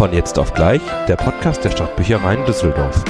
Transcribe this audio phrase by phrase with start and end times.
[0.00, 3.04] Von jetzt auf gleich, der Podcast der Stadtbüchereien Düsseldorf.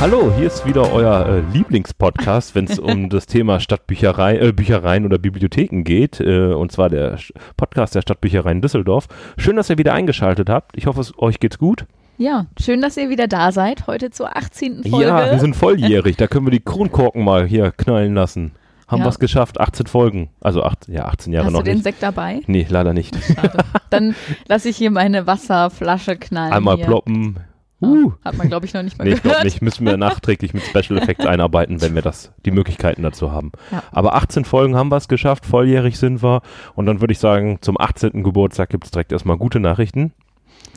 [0.00, 5.04] Hallo, hier ist wieder euer äh, Lieblingspodcast, wenn es um das Thema Stadtbücherei, äh, Büchereien
[5.04, 9.06] oder Bibliotheken geht, äh, und zwar der Sch- Podcast der Stadtbüchereien Düsseldorf.
[9.36, 10.76] Schön, dass ihr wieder eingeschaltet habt.
[10.76, 11.86] Ich hoffe, es, euch geht's gut.
[12.20, 13.86] Ja, schön, dass ihr wieder da seid.
[13.86, 14.82] Heute zur 18.
[14.84, 15.06] Folge.
[15.06, 16.16] Ja, wir sind volljährig.
[16.16, 18.52] da können wir die Kronkorken mal hier knallen lassen.
[18.88, 19.04] Haben Ja.
[19.06, 19.60] wir es geschafft.
[19.60, 20.30] 18 Folgen.
[20.40, 21.84] Also acht, ja, 18 Jahre Hast noch du den nicht.
[21.84, 22.40] Sekt dabei?
[22.46, 23.14] Nee, leider nicht.
[23.22, 23.58] Schade.
[23.90, 24.16] Dann
[24.48, 26.52] lasse ich hier meine Wasserflasche knallen.
[26.52, 26.86] Einmal hier.
[26.86, 27.38] ploppen.
[27.80, 28.10] Uh.
[28.24, 29.36] Hat man, glaube ich, noch nicht mal Nee, ich gehört.
[29.36, 29.62] glaube nicht.
[29.62, 33.52] Müssen wir nachträglich mit Special Effects einarbeiten, wenn wir das, die Möglichkeiten dazu haben.
[33.70, 33.84] Ja.
[33.92, 36.42] Aber 18 Folgen haben wir es geschafft, volljährig sind wir.
[36.74, 38.24] Und dann würde ich sagen, zum 18.
[38.24, 40.12] Geburtstag gibt es direkt erstmal gute Nachrichten.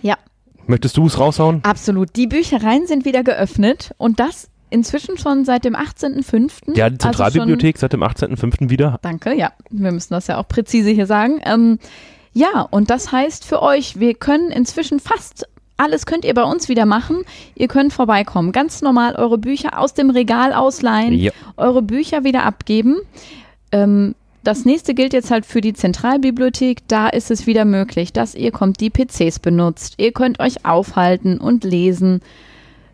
[0.04, 0.16] Ja.
[0.68, 1.62] Möchtest du es raushauen?
[1.64, 2.16] Absolut.
[2.16, 6.76] Die Büchereien sind wieder geöffnet und das inzwischen schon seit dem 18.05.
[6.78, 8.70] Ja, die Also Zentralbibliothek seit dem 18.05.
[8.70, 9.00] wieder.
[9.02, 9.52] Danke, ja.
[9.70, 11.42] Wir müssen das ja auch präzise hier sagen.
[11.46, 11.78] Ähm,
[12.34, 16.70] ja, und das heißt für euch, wir können inzwischen fast alles könnt ihr bei uns
[16.70, 17.24] wieder machen.
[17.56, 18.52] Ihr könnt vorbeikommen.
[18.52, 21.32] Ganz normal eure Bücher aus dem Regal ausleihen, Ja.
[21.58, 22.98] eure Bücher wieder abgeben.
[23.72, 24.14] Ähm,
[24.44, 26.88] das nächste gilt jetzt halt für die Zentralbibliothek.
[26.88, 29.96] Da ist es wieder möglich, dass ihr kommt, die PCs benutzt.
[29.98, 32.22] Ihr könnt euch aufhalten und lesen.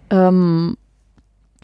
[0.09, 0.78] Ähm,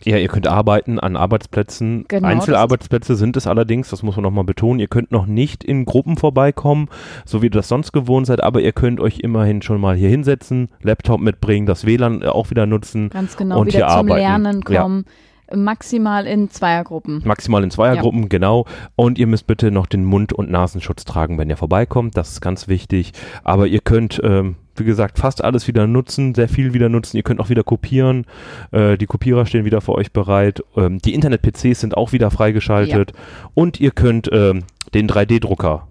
[0.06, 2.06] Ja, ihr könnt arbeiten an Arbeitsplätzen.
[2.08, 4.80] Genau, Einzelarbeitsplätze sind es allerdings, das muss man nochmal betonen.
[4.80, 6.90] Ihr könnt noch nicht in Gruppen vorbeikommen,
[7.26, 10.10] so wie ihr das sonst gewohnt seid, aber ihr könnt euch immerhin schon mal hier
[10.10, 14.20] hinsetzen, Laptop mitbringen, das WLAN auch wieder nutzen, ganz genau, Und wieder hier zum arbeiten.
[14.20, 15.14] Lernen Ja.
[15.54, 17.22] Maximal in Zweiergruppen.
[17.26, 18.66] maximal in Zweiergruppen, genau.
[18.96, 22.42] Und ihr müsst bitte noch den Mund- und Nasenschutz tragen, wenn ihr vorbeikommt, das ist
[22.42, 23.12] ganz wichtig.
[23.44, 27.18] Aber ihr könnt, ähm, wie gesagt, fast alles wieder nutzen, sehr viel wieder nutzen.
[27.18, 28.26] Ihr könnt auch wieder kopieren.
[28.72, 30.64] Äh, die Kopierer stehen wieder für euch bereit.
[30.76, 33.14] Ähm, die Internet-PCs sind auch wieder freigeschaltet.
[33.54, 35.88] Und ihr könnt ähm, den 3D-Drucker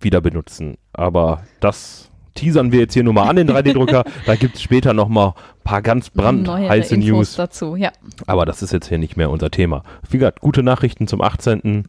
[0.00, 0.76] wieder benutzen.
[0.92, 4.04] Aber das teasern wir jetzt hier nur mal an, den 3D-Drucker.
[4.26, 7.34] da gibt es später noch mal ein paar ganz brandheiße Infos News.
[7.36, 7.90] dazu, ja.
[8.26, 9.82] Aber das ist jetzt hier nicht mehr unser Thema.
[10.08, 11.86] Wie gesagt, gute Nachrichten zum 18.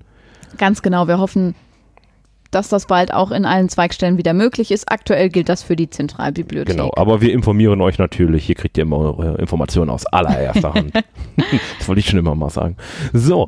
[0.58, 1.08] Ganz genau.
[1.08, 1.54] Wir hoffen,
[2.58, 4.92] dass das bald auch in allen Zweigstellen wieder möglich ist.
[4.92, 6.76] Aktuell gilt das für die Zentralbibliothek.
[6.76, 8.46] Genau, aber wir informieren euch natürlich.
[8.46, 10.92] Hier kriegt ihr immer eure Informationen aus allererster Hand.
[11.78, 12.76] das wollte ich schon immer mal sagen.
[13.14, 13.46] So,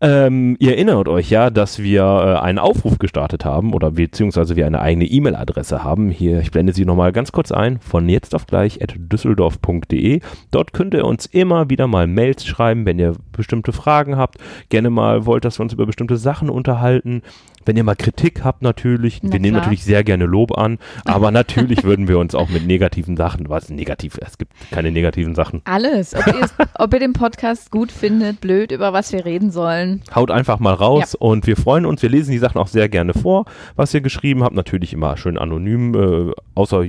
[0.00, 4.66] ähm, ihr erinnert euch ja, dass wir äh, einen Aufruf gestartet haben oder beziehungsweise wir
[4.66, 6.10] eine eigene E-Mail-Adresse haben.
[6.10, 10.20] Hier, ich blende sie nochmal ganz kurz ein, von jetzt auf gleich at düsseldorf.de.
[10.50, 14.38] Dort könnt ihr uns immer wieder mal Mails schreiben, wenn ihr bestimmte Fragen habt,
[14.70, 17.22] gerne mal wollt, dass wir uns über bestimmte Sachen unterhalten.
[17.64, 19.62] Wenn ihr mal Kritik habt natürlich, Na wir nehmen klar.
[19.62, 23.70] natürlich sehr gerne Lob an, aber natürlich würden wir uns auch mit negativen Sachen, was
[23.70, 25.62] negativ, es gibt keine negativen Sachen.
[25.64, 26.14] Alles.
[26.14, 30.02] Ob ihr, ob ihr den Podcast gut findet, blöd, über was wir reden sollen.
[30.14, 33.14] Haut einfach mal raus und wir freuen uns, wir lesen die Sachen auch sehr gerne
[33.14, 33.44] vor,
[33.76, 35.94] was ihr geschrieben habt, natürlich immer schön anonym,
[36.30, 36.84] äh, außer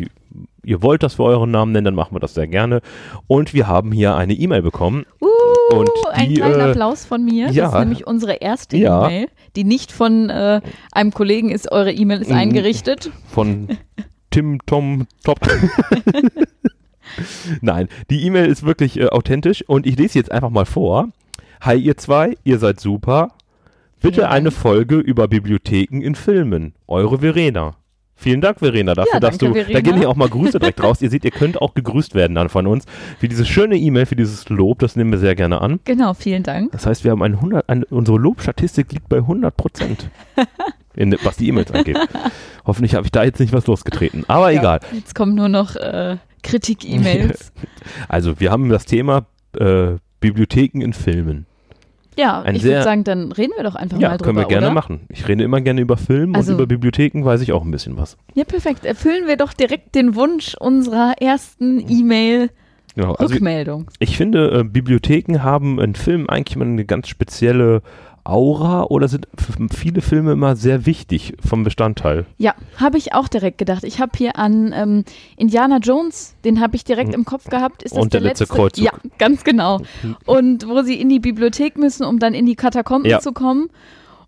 [0.64, 2.82] ihr wollt, dass wir euren Namen nennen, dann machen wir das sehr gerne.
[3.28, 5.06] Und wir haben hier eine E-Mail bekommen.
[5.22, 5.28] Uh,
[5.78, 7.50] Und ein die, kleiner äh, Applaus von mir.
[7.52, 7.66] ja.
[7.66, 9.06] Das ist nämlich unsere erste Ja.
[9.06, 11.72] E-Mail, die nicht von äh, einem Kollegen ist.
[11.72, 12.38] Eure E-Mail ist Mhm.
[12.38, 13.12] eingerichtet.
[13.30, 13.68] von
[14.32, 15.40] Tim Tom Top.
[17.62, 21.10] Nein, die E-Mail ist wirklich äh, authentisch und ich lese jetzt einfach mal vor.
[21.62, 23.34] Hi ihr zwei, ihr seid super.
[24.02, 26.74] Bitte eine Folge über Bibliotheken in Filmen.
[26.88, 27.76] Eure Verena.
[28.16, 29.60] Vielen Dank, Verena, dafür, Ja, dass danke, du.
[29.60, 29.82] Da Verena.
[29.82, 31.02] gehen hier auch mal Grüße direkt raus.
[31.02, 32.86] Ihr seht, ihr könnt auch gegrüßt werden dann von uns.
[33.20, 35.80] Für diese schöne E-Mail, für dieses Lob, das nehmen wir sehr gerne an.
[35.84, 36.72] Genau, vielen Dank.
[36.72, 40.10] Das heißt, wir haben ein 100, ein, unsere Lobstatistik liegt bei 100 Prozent.
[40.96, 41.98] In, was die E-Mails angeht.
[42.66, 44.26] Hoffentlich habe ich da jetzt nicht was losgetreten.
[44.28, 44.60] Aber Ja.
[44.60, 44.80] egal.
[44.94, 47.52] Jetzt kommen nur noch äh, Kritik-E-Mails.
[48.08, 49.26] Also, wir haben das Thema
[49.60, 51.46] äh, Bibliotheken in Filmen.
[52.18, 54.48] Ja, Ein ich würde sagen, dann reden wir doch einfach Ja, mal drüber, können wir
[54.48, 54.74] gerne oder?
[54.74, 55.02] machen.
[55.10, 57.98] Ich rede immer gerne über Film Also- und über Bibliotheken weiß ich auch ein bisschen
[57.98, 58.18] was.
[58.36, 58.86] Ja, perfekt.
[58.86, 61.80] Erfüllen wir doch direkt den Wunsch unserer ersten
[62.96, 63.14] Genau.
[63.16, 63.88] Also, E-Mail-Rückmeldung.
[64.00, 67.82] ich finde, äh, Bibliotheken haben in Filmen eigentlich immer eine ganz spezielle
[68.26, 69.28] Aura oder sind
[69.74, 72.26] viele Filme immer sehr wichtig vom Bestandteil.
[72.38, 73.84] ja, habe ich auch direkt gedacht.
[73.84, 75.04] Ich habe hier an ähm,
[75.36, 77.84] Indiana Jones, den habe ich direkt im Kopf gehabt.
[77.84, 78.86] Ist das Und der letzte Kreuzzug.
[78.86, 79.82] Ja, ganz genau.
[80.26, 83.20] Und wo sie in die Bibliothek müssen, um dann in die Katakomben Ja.
[83.20, 83.70] zu kommen.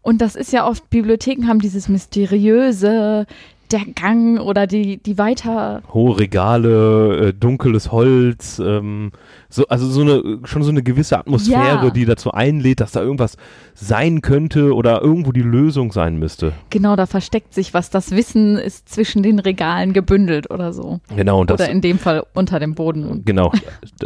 [0.01, 3.25] Und das ist ja oft, Bibliotheken haben dieses mysteriöse,
[3.71, 9.11] der Gang oder die, die weiter Hohe Regale, äh, dunkles Holz, ähm,
[9.49, 11.89] so, also so eine, schon so eine gewisse Atmosphäre, Ja.
[11.89, 13.37] die dazu einlädt, dass da irgendwas
[13.73, 16.53] sein könnte oder irgendwo die Lösung sein müsste.
[16.69, 17.89] Genau, da versteckt sich was.
[17.89, 20.99] Das Wissen ist zwischen den Regalen gebündelt oder so.
[21.15, 23.23] Genau, und das, oder in dem Fall unter dem Boden.
[23.25, 23.51] genau,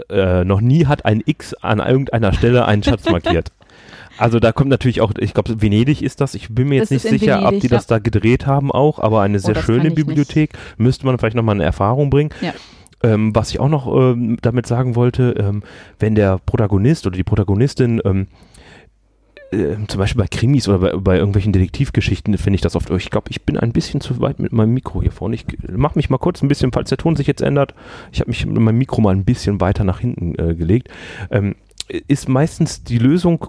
[0.09, 3.51] äh, noch nie hat ein X an irgendeiner Stelle einen Schatz markiert.
[4.19, 6.36] Also da kommt natürlich auch, ich glaube, Venedig ist das.
[6.36, 7.95] Ich bin mir jetzt Das nicht sicher, ob Venedig, die das ja.
[7.95, 10.51] da gedreht haben auch, aber eine sehr das schöne Bibliothek.
[10.77, 12.31] Müsste man vielleicht nochmal eine Erfahrung bringen.
[12.42, 12.54] Ja.
[13.01, 15.63] Ähm, was ich auch noch ähm, damit sagen wollte, ähm,
[16.00, 18.27] wenn der Protagonist oder die Protagonistin ähm,
[19.51, 22.98] äh, zum Beispiel bei Krimis oder bei, bei irgendwelchen Detektivgeschichten finde ich das oft, oh,
[22.98, 25.36] ich glaube, ich bin ein bisschen zu weit mit meinem Mikro hier vorne.
[25.36, 27.74] Ich mache mich mal kurz ein bisschen, falls der Ton sich jetzt ändert,
[28.12, 30.89] ich habe mich mit meinem Mikro mal ein bisschen weiter nach hinten äh, gelegt.
[31.31, 31.56] Ähm,
[31.88, 33.48] ist meistens die Lösung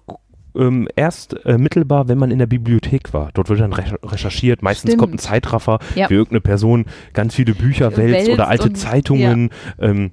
[0.56, 3.30] ähm, erst äh, mittelbar, wenn man in der Bibliothek war.
[3.34, 4.62] Dort wird dann recher- recherchiert.
[4.62, 5.00] Meistens Stimmt.
[5.00, 6.10] kommt ein Zeitraffer, Ja.
[6.10, 9.50] wie irgendeine Person ganz viele Bücher wälzt, Wälzt oder alte Zeitungen.
[9.78, 10.10] Ähm,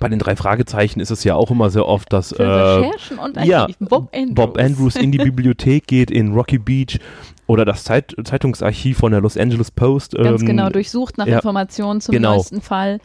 [0.00, 2.46] bei den drei Fragezeichen ist es ja auch immer sehr oft, dass Für äh,
[2.86, 3.66] Recherchen und ja.
[3.80, 4.34] Bob Andrews.
[4.34, 6.98] Bob Andrews in die Bibliothek geht in Rocky Beach
[7.46, 10.14] oder das Zeit Zeitungsarchiv von der Los Angeles Post.
[10.14, 12.34] Ganz ähm, genau, durchsucht nach ja, Informationen zum genau.
[12.34, 12.98] neuesten Fall.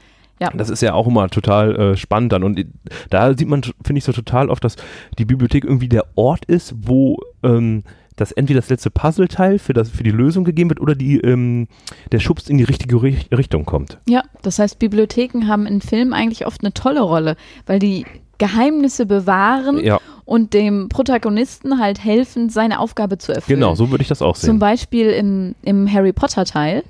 [0.44, 0.52] Ja.
[0.58, 2.44] Das ist ja auch immer total äh, spannend dann.
[2.44, 2.68] Und i-
[3.10, 4.76] da sieht man, finde ich, so total oft, dass
[5.18, 7.84] die Bibliothek irgendwie der Ort ist, wo ähm,
[8.16, 11.68] das entweder das letzte Puzzleteil für, das, für die Lösung gegeben wird oder die, ähm,
[12.12, 13.98] der Schubs in die richtige Ri- Richtung kommt.
[14.08, 17.36] Ja, das heißt, Bibliotheken haben in Filmen eigentlich oft eine tolle Rolle,
[17.66, 18.06] weil die
[18.38, 23.60] Geheimnisse bewahren Ja, und dem Protagonisten halt helfen, seine Aufgabe zu erfüllen.
[23.60, 24.60] genau, so würde ich das auch Zum sehen.
[24.60, 26.84] Beispiel im, im Harry Potter Teil.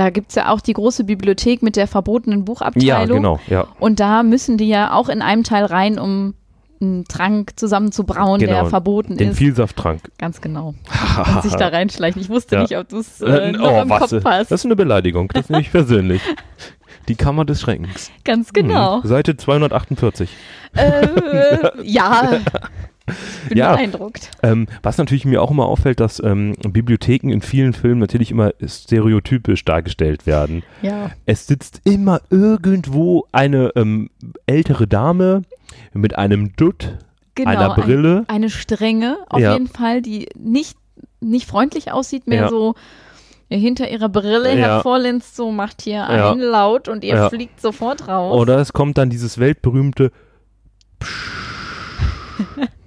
[0.00, 2.86] Da gibt es ja auch die große Bibliothek mit der verbotenen Buchabteilung.
[2.86, 3.66] Ja, genau, ja.
[3.78, 6.32] Und da müssen die ja auch in einem Teil rein, um
[6.80, 9.36] einen Trank zusammen zu brauen, der Genau, verboten Den ist.
[9.36, 10.10] Vielsafttrank.
[10.16, 10.68] Ganz genau.
[11.34, 12.18] Und sich da reinschleichen.
[12.22, 12.62] Ich wusste Ja.
[12.62, 13.98] nicht, ob du es äh, Äh, noch oh, im was?
[14.10, 14.50] Kopf hast.
[14.50, 16.22] Das ist eine Beleidigung, das nehme ich persönlich.
[17.08, 18.10] Die Kammer des Schreckens.
[18.24, 19.02] Ganz genau.
[19.02, 20.30] Hm, Seite 248.
[20.76, 21.08] Äh,
[21.82, 22.38] ja.
[23.48, 23.72] Bin Ja.
[23.74, 24.30] beeindruckt.
[24.42, 28.52] Ähm, was natürlich mir auch immer auffällt, dass ähm, Bibliotheken in vielen Filmen natürlich immer
[28.64, 30.62] stereotypisch dargestellt werden.
[30.82, 31.10] Ja.
[31.26, 34.10] Es sitzt immer irgendwo eine ähm,
[34.46, 35.42] ältere Dame
[35.92, 36.98] mit einem Dutt,
[37.36, 37.50] Genau.
[37.50, 38.24] einer Brille.
[38.26, 39.52] Ein, eine Strenge, auf Ja.
[39.54, 40.76] jeden Fall, die nicht,
[41.20, 42.48] nicht freundlich aussieht, mehr Ja.
[42.48, 42.74] so
[43.48, 44.66] hinter ihrer Brille Ja.
[44.66, 46.30] hervorlinst, so macht hier Ja.
[46.32, 47.28] einen Laut und ihr Ja.
[47.28, 48.36] fliegt sofort raus.
[48.36, 50.10] Oder es kommt dann dieses weltberühmte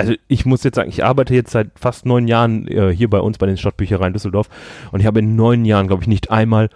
[0.00, 3.20] Also ich muss jetzt sagen, ich arbeite jetzt seit fast neun Jahren äh, hier bei
[3.20, 4.48] uns bei den Stadtbüchereien Düsseldorf
[4.92, 6.70] und ich habe in neun Jahren, glaube ich, nicht einmal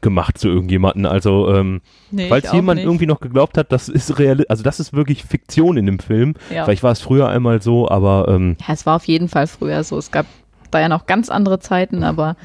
[0.00, 1.06] gemacht zu irgendjemanden.
[1.06, 1.80] Also ähm,
[2.10, 2.86] nee, falls jemand nicht.
[2.86, 6.34] irgendwie noch geglaubt hat, das ist real, also das ist wirklich Fiktion in dem Film.
[6.54, 6.64] Ja.
[6.64, 9.84] Vielleicht war es früher einmal so, aber ähm, ja, es war auf jeden Fall früher
[9.84, 9.98] so.
[9.98, 10.26] Es gab
[10.70, 12.36] da ja noch ganz andere Zeiten, aber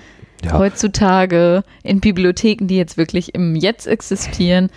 [0.43, 0.57] ja.
[0.57, 4.69] heutzutage in Bibliotheken, die jetzt wirklich im Jetzt existieren,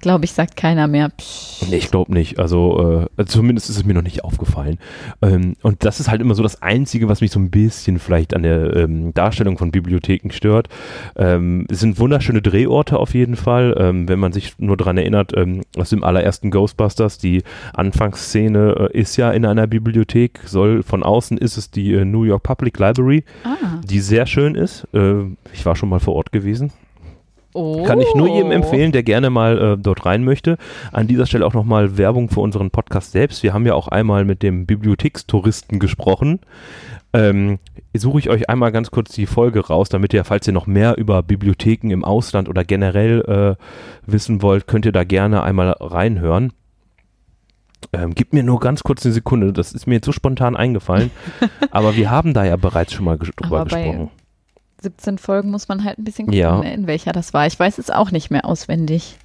[0.00, 1.10] glaube ich, sagt keiner mehr.
[1.10, 1.62] Psch.
[1.68, 2.38] Nee, ich glaube nicht.
[2.38, 4.78] Also äh, zumindest ist es mir noch nicht aufgefallen.
[5.22, 8.34] Ähm, und das ist halt immer so das Einzige, was mich so ein bisschen vielleicht
[8.34, 10.68] an der ähm, Darstellung von Bibliotheken stört.
[11.16, 13.74] Ähm, es sind wunderschöne Drehorte auf jeden Fall.
[13.78, 17.42] Ähm, wenn man sich nur daran erinnert, ähm, aus dem allerersten Ghostbusters, die
[17.74, 20.40] Anfangsszene äh, ist ja in einer Bibliothek.
[20.44, 23.80] Soll von außen ist es die äh, New York Public Library, Ah.
[23.84, 24.86] die sehr schön ist.
[24.92, 25.22] Äh,
[25.52, 26.72] ich war schon mal vor Ort gewesen.
[27.54, 27.82] Oh.
[27.84, 30.58] Kann ich nur jedem empfehlen, der gerne mal äh, dort rein möchte.
[30.92, 33.42] An dieser Stelle auch nochmal Werbung für unseren Podcast selbst.
[33.42, 36.40] Wir haben ja auch einmal mit dem Bibliothekstouristen gesprochen.
[37.14, 37.58] Ähm,
[37.94, 40.98] suche ich euch einmal ganz kurz die Folge raus, damit ihr, falls ihr noch mehr
[40.98, 46.52] über Bibliotheken im Ausland oder generell äh, wissen wollt, könnt ihr da gerne einmal reinhören.
[47.92, 51.10] Ähm, gib mir nur ganz kurz eine Sekunde, das ist mir jetzt so spontan eingefallen.
[51.70, 54.10] aber wir haben da ja bereits schon mal ges drüber gesprochen.
[54.82, 56.60] 17 Folgen muss man halt ein bisschen gucken, Ja.
[56.62, 57.46] in welcher das war.
[57.46, 59.16] Ich weiß es auch nicht mehr auswendig.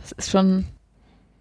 [0.00, 0.64] Das ist schon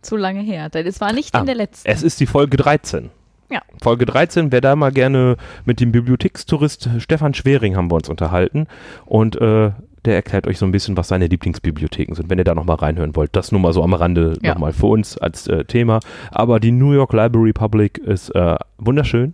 [0.02, 0.70] zu lange her.
[0.70, 1.88] Das war nicht Ah, in der letzten.
[1.90, 3.10] Es ist die Folge 13.
[3.50, 3.62] Ja.
[3.82, 8.68] Folge 13, wer da mal gerne mit dem Bibliothekstourist Stefan Schwering haben wir uns unterhalten
[9.06, 9.72] und äh,
[10.06, 13.16] der erklärt euch so ein bisschen, was seine Lieblingsbibliotheken sind, wenn ihr da nochmal reinhören
[13.16, 13.36] wollt.
[13.36, 14.54] Das nur mal so am Rande Ja.
[14.54, 16.00] nochmal für uns als äh, Thema.
[16.32, 19.34] Aber die New York Library Public ist äh, wunderschön.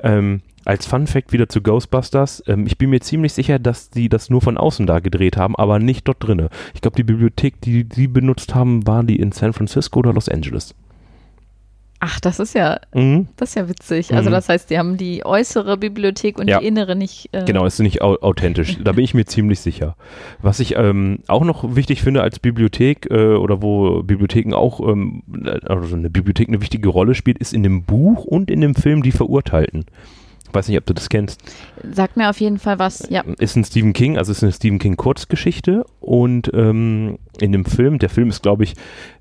[0.00, 2.42] Ähm, als Fun Fact wieder zu Ghostbusters.
[2.46, 5.56] Ähm, ich bin mir ziemlich sicher, dass die das nur von außen da gedreht haben,
[5.56, 6.50] aber nicht dort drinne.
[6.74, 10.28] Ich glaube, die Bibliothek, die die benutzt haben, war die in San Francisco oder Los
[10.28, 10.74] Angeles.
[12.00, 13.26] Ach, das ist ja, Mhm.
[13.36, 14.14] das ist ja witzig.
[14.14, 14.34] Also Mhm.
[14.34, 16.60] das heißt, die haben die äußere Bibliothek und Ja.
[16.60, 17.28] die innere nicht.
[17.32, 18.78] Äh, Genau, ist nicht au authentisch.
[18.84, 19.96] Da bin ich mir ziemlich sicher.
[20.40, 25.24] Was ich ähm, auch noch wichtig finde als Bibliothek äh, oder wo Bibliotheken auch, ähm,
[25.66, 29.02] also eine Bibliothek eine wichtige Rolle spielt, ist in dem Buch und in dem Film
[29.02, 29.84] Die Verurteilten.
[30.52, 31.40] Weiß nicht, ob du das kennst.
[31.92, 33.06] Sagt mir auf jeden Fall was.
[33.10, 33.22] Ja.
[33.38, 37.98] Ist ein Stephen King, also ist eine Stephen King Kurzgeschichte und ähm, in dem Film,
[37.98, 38.74] der Film ist, glaube ich,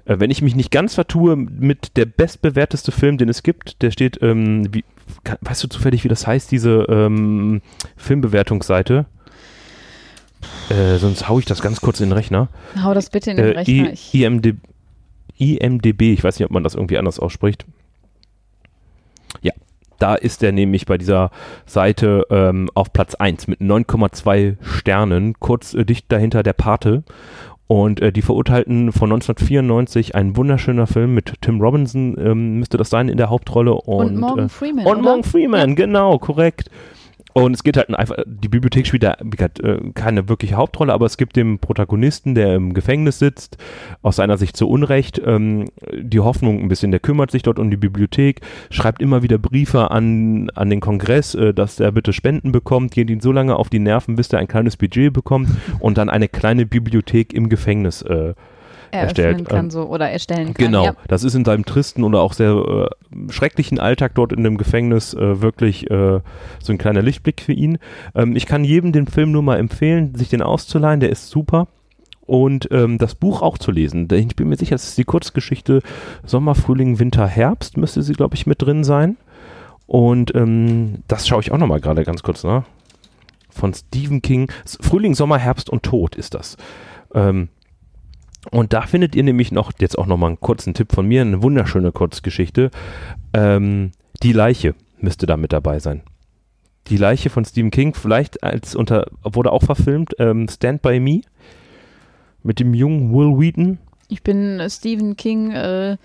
[0.06, 3.82] äh, wenn ich mich nicht ganz vertue, mit der bestbewerteste Film, den es gibt.
[3.82, 4.86] Der steht, ähm, wie,
[5.24, 7.62] kann, weißt du zufällig, wie das heißt, diese ähm,
[7.98, 9.06] Filmbewertungsseite?
[10.70, 12.48] Äh, sonst hau ich das ganz kurz in den Rechner.
[12.82, 13.94] Hau das bitte in den Äh, Rechner.
[15.40, 17.66] I, IMDB, ich weiß nicht, ob man das irgendwie anders ausspricht.
[19.42, 19.54] Ja,
[20.00, 21.32] da ist er nämlich bei dieser
[21.66, 27.04] Seite ähm, auf Platz 1 mit 9,2 Sternen, kurz äh, dicht dahinter der Pate.
[27.68, 32.90] Und äh, die Verurteilten von 1994, ein wunderschöner Film mit Tim Robinson, ähm, müsste das
[32.90, 33.74] sein in der Hauptrolle.
[33.74, 34.86] Und, Und Morgan äh, Freeman.
[34.86, 35.02] und oder?
[35.02, 36.70] Morgan Freeman, genau, korrekt.
[37.38, 41.18] Und es geht halt einfach, die Bibliothek spielt da äh, keine wirkliche Hauptrolle, aber es
[41.18, 43.58] gibt dem Protagonisten, der im Gefängnis sitzt,
[44.02, 47.70] aus seiner Sicht zu Unrecht, ähm, die Hoffnung ein bisschen, der kümmert sich dort um
[47.70, 48.42] die Bibliothek,
[48.72, 53.08] schreibt immer wieder Briefe an, an den Kongress, äh, dass er bitte Spenden bekommt, geht
[53.08, 55.48] ihn so lange auf die Nerven, bis er ein kleines Budget bekommt
[55.80, 58.34] und dann eine kleine Bibliothek im Gefängnis äh,
[58.92, 60.66] erstellt, kann ähm, so oder erstellen kann.
[60.66, 60.96] Genau, Ja.
[61.08, 65.14] das ist in seinem tristen oder auch sehr äh, schrecklichen Alltag dort in dem Gefängnis
[65.14, 66.20] äh, wirklich äh,
[66.62, 67.78] so ein kleiner Lichtblick für ihn.
[68.16, 71.68] Ähm, ich kann jedem den Film nur mal empfehlen, sich den auszuleihen, der ist super.
[72.26, 74.10] Und ähm, das Buch auch zu lesen.
[74.12, 75.82] Ich bin mir sicher, das ist die Kurzgeschichte
[76.26, 79.16] Sommer, Frühling, Winter, Herbst, müsste sie, glaube ich, mit drin sein.
[79.86, 82.66] Und ähm, das schaue ich auch nochmal gerade ganz kurz nach.
[83.50, 84.52] Von Stephen King.
[84.82, 86.58] Frühling, Sommer, Herbst und Tod ist das.
[87.16, 87.48] Ähm,
[88.52, 91.42] und da findet ihr nämlich noch, jetzt auch nochmal einen kurzen Tipp von mir, eine
[91.44, 92.72] wunderschöne Kurzgeschichte.
[93.34, 93.92] Ähm,
[94.24, 96.02] die Leiche müsste da mit dabei sein.
[96.88, 101.22] Die Leiche von Stephen King, vielleicht als unter, wurde auch verfilmt, ähm, Stand By Me
[102.44, 103.78] mit dem jungen Will Wheaton.
[104.08, 105.98] Ich bin äh, Stephen King äh,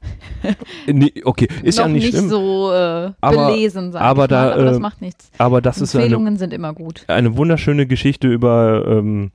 [0.86, 4.52] Nee, okay, ist ja nicht, schlimm, so äh, Aber- belesen, sag aber ich da, mal,
[4.54, 5.30] aber das äh, macht nichts.
[5.36, 7.04] aber das ist eine, Empfehlungen sind immer gut.
[7.08, 9.30] eine wunderschöne Geschichte über ähm,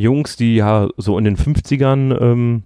[0.00, 2.62] Jungs, die ja so in den 50ern, ähm,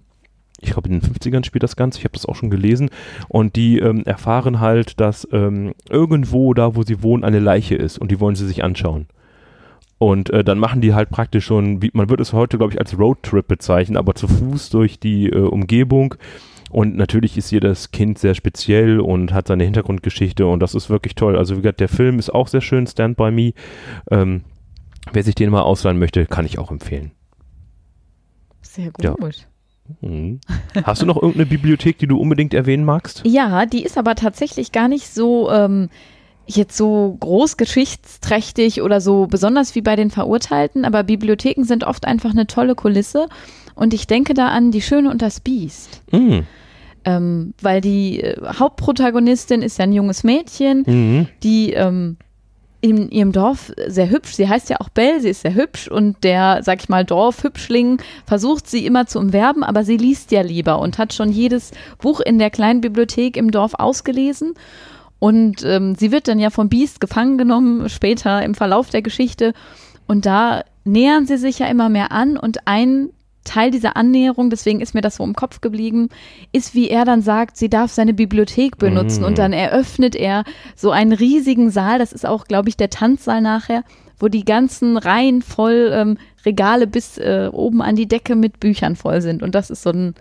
[0.61, 2.89] ich glaube in den 50ern spielt das Ganze, ich habe das auch schon gelesen,
[3.27, 7.97] und die ähm, erfahren halt, dass ähm, irgendwo da, wo sie wohnen, eine Leiche ist
[7.97, 9.07] und die wollen sie sich anschauen.
[9.97, 12.79] Und äh, dann machen die halt praktisch schon, wie, man würde es heute, glaube ich,
[12.79, 16.15] als Roadtrip bezeichnen, aber zu Fuß durch die äh, Umgebung.
[16.69, 21.15] Und natürlich ist jedes Kind sehr speziell und hat seine Hintergrundgeschichte und das ist wirklich
[21.15, 21.37] toll.
[21.37, 23.53] Also wie gesagt, der Film ist auch sehr schön, Stand By Me.
[24.09, 24.43] Ähm,
[25.13, 27.11] wer sich den mal ausleihen möchte, kann ich auch empfehlen.
[28.67, 29.03] Sehr gut.
[29.03, 29.15] ja.
[30.01, 30.39] Mhm.
[30.83, 33.21] Hast du noch irgendeine Bibliothek, die du unbedingt erwähnen magst?
[33.25, 35.89] Ja, die ist aber tatsächlich gar nicht so ähm,
[36.47, 42.05] jetzt so groß geschichtsträchtig oder so besonders wie bei den Verurteilten, aber Bibliotheken sind oft
[42.05, 43.27] einfach eine tolle Kulisse.
[43.75, 46.01] Und ich denke da an Die Schöne und das Biest.
[46.11, 46.45] Mhm.
[47.03, 51.27] Ähm, weil die äh, Hauptprotagonistin ist ja ein junges Mädchen, Mhm.
[51.43, 52.17] die ähm,
[52.81, 56.23] in ihrem Dorf sehr hübsch, sie heißt ja auch Belle, sie ist sehr hübsch und
[56.23, 60.79] der, sag ich mal, Dorfhübschling versucht sie immer zu umwerben, aber sie liest ja lieber
[60.79, 64.53] und hat schon jedes Buch in der kleinen Bibliothek im Dorf ausgelesen.
[65.19, 69.53] Und ähm, sie wird dann ja vom Biest gefangen genommen, später im Verlauf der Geschichte.
[70.07, 73.09] Und da nähern sie sich ja immer mehr an und ein
[73.45, 76.09] Teil dieser Annäherung, deswegen ist mir das so im Kopf geblieben,
[76.51, 79.25] ist, wie er dann sagt, sie darf seine Bibliothek benutzen Mm.
[79.25, 80.43] und dann eröffnet er
[80.75, 83.83] so einen riesigen Saal, das ist auch, glaube ich, der Tanzsaal nachher,
[84.19, 88.95] wo die ganzen Reihen voll ähm, Regale bis äh, oben an die Decke mit Büchern
[88.95, 90.15] voll sind und das ist so ein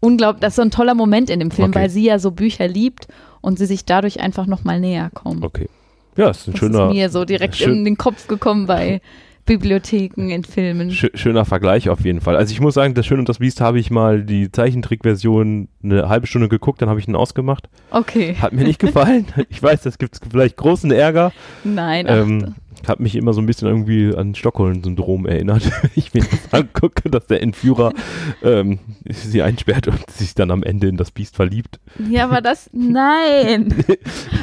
[0.00, 1.78] unglaublich, das ist so ein toller Moment in dem Film, Okay.
[1.80, 3.08] weil sie ja so Bücher liebt
[3.40, 5.42] und sie sich dadurch einfach nochmal näher kommen.
[5.42, 5.68] Okay.
[6.16, 9.00] Ja, ist ein Das schöner, ist mir so direkt schön- in den Kopf gekommen bei
[9.46, 10.90] Bibliotheken in Filmen.
[10.90, 12.36] schö- schöner Vergleich auf jeden Fall.
[12.36, 16.08] Also ich muss sagen, das Schön und das Biest habe ich mal die Zeichentrickversion eine
[16.08, 17.68] halbe Stunde geguckt, dann habe ich ihn ausgemacht.
[17.90, 18.36] Okay.
[18.40, 19.26] Hat mir nicht gefallen.
[19.50, 21.32] ich weiß, das gibt vielleicht großen Ärger.
[21.64, 22.54] Nein, Ähm,
[22.86, 25.62] hat mich immer so ein bisschen irgendwie an Stockholm-Syndrom erinnert.
[25.94, 27.92] ich mir das angucke, dass der Entführer
[28.42, 28.78] ähm,
[29.10, 31.80] sie einsperrt und sich dann am Ende in das Biest verliebt.
[32.10, 33.74] Ja, aber das, nein.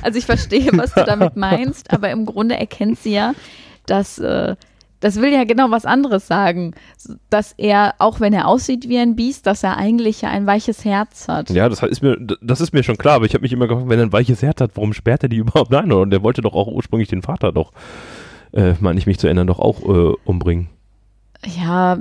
[0.02, 3.34] Also ich verstehe, was du damit meinst, aber im Grunde erkennt sie ja,
[3.86, 4.56] dass, äh,
[5.02, 6.74] das will ja genau was anderes sagen,
[7.30, 10.86] dass er, auch wenn er aussieht wie ein Biest, dass er eigentlich ja ein weiches
[10.86, 11.50] Herz hat.
[11.50, 13.90] Ja, das ist mir, das ist mir schon klar, aber ich habe mich immer gefragt,
[13.90, 15.92] wenn er ein weiches Herz hat, warum sperrt er die überhaupt ein?
[15.92, 17.74] Und der wollte doch auch ursprünglich den Vater doch,
[18.54, 20.70] äh, meine ich mich zu erinnern, doch auch äh, umbringen.
[21.46, 21.98] Ja,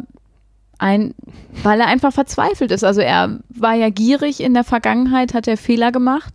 [0.79, 1.15] ein,
[1.63, 2.85] weil er einfach verzweifelt ist.
[2.85, 6.35] Also er war ja gierig in der Vergangenheit, hat er Fehler gemacht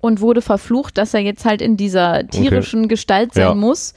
[0.00, 3.54] und wurde verflucht, dass er jetzt halt in dieser tierischen Gestalt sein Ja.
[3.54, 3.94] muss.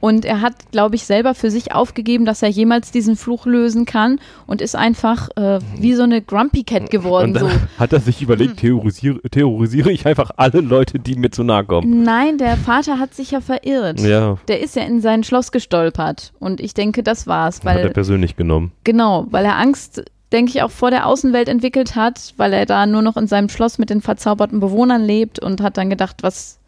[0.00, 3.86] Und er hat, glaube ich, selber für sich aufgegeben, dass er jemals diesen Fluch lösen
[3.86, 7.28] kann und ist einfach äh, wie so eine Grumpy Cat geworden.
[7.28, 7.56] Und dann So.
[7.78, 12.02] hat er sich überlegt, terrorisiere, terrorisiere ich einfach alle Leute, die mir zu nahe kommen.
[12.02, 14.00] Nein, der Vater hat sich ja verirrt.
[14.00, 16.32] Ja, Der ist ja in sein Schloss gestolpert.
[16.38, 17.60] Und ich denke, das war's.
[17.64, 18.72] hat er Weil persönlich genommen.
[18.84, 22.84] Genau, weil er Angst, denke ich, auch vor der Außenwelt entwickelt hat, weil er da
[22.86, 26.58] nur noch in seinem Schloss mit den verzauberten Bewohnern lebt und hat dann gedacht, was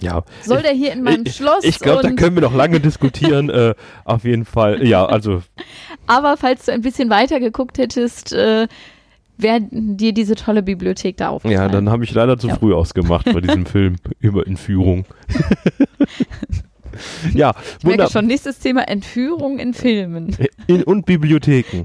[0.00, 0.22] Ja.
[0.42, 1.64] soll ich, der hier in meinem ich, Schloss?
[1.64, 3.48] Ich glaube, da können wir noch lange diskutieren.
[3.50, 3.74] äh,
[4.04, 4.86] auf jeden Fall.
[4.86, 5.42] Ja, also
[6.06, 8.66] aber falls du ein bisschen weiter geguckt hättest, äh,
[9.38, 11.60] wäre dir diese tolle Bibliothek da aufgefallen.
[11.60, 12.56] Ja, dann habe ich leider zu Ja.
[12.56, 15.04] früh ausgemacht bei diesem Film über Entführung.
[17.34, 18.10] ja, ich merke wunderbar.
[18.10, 20.36] schon, nächstes Thema Entführung in Filmen.
[20.66, 21.84] In, und Bibliotheken.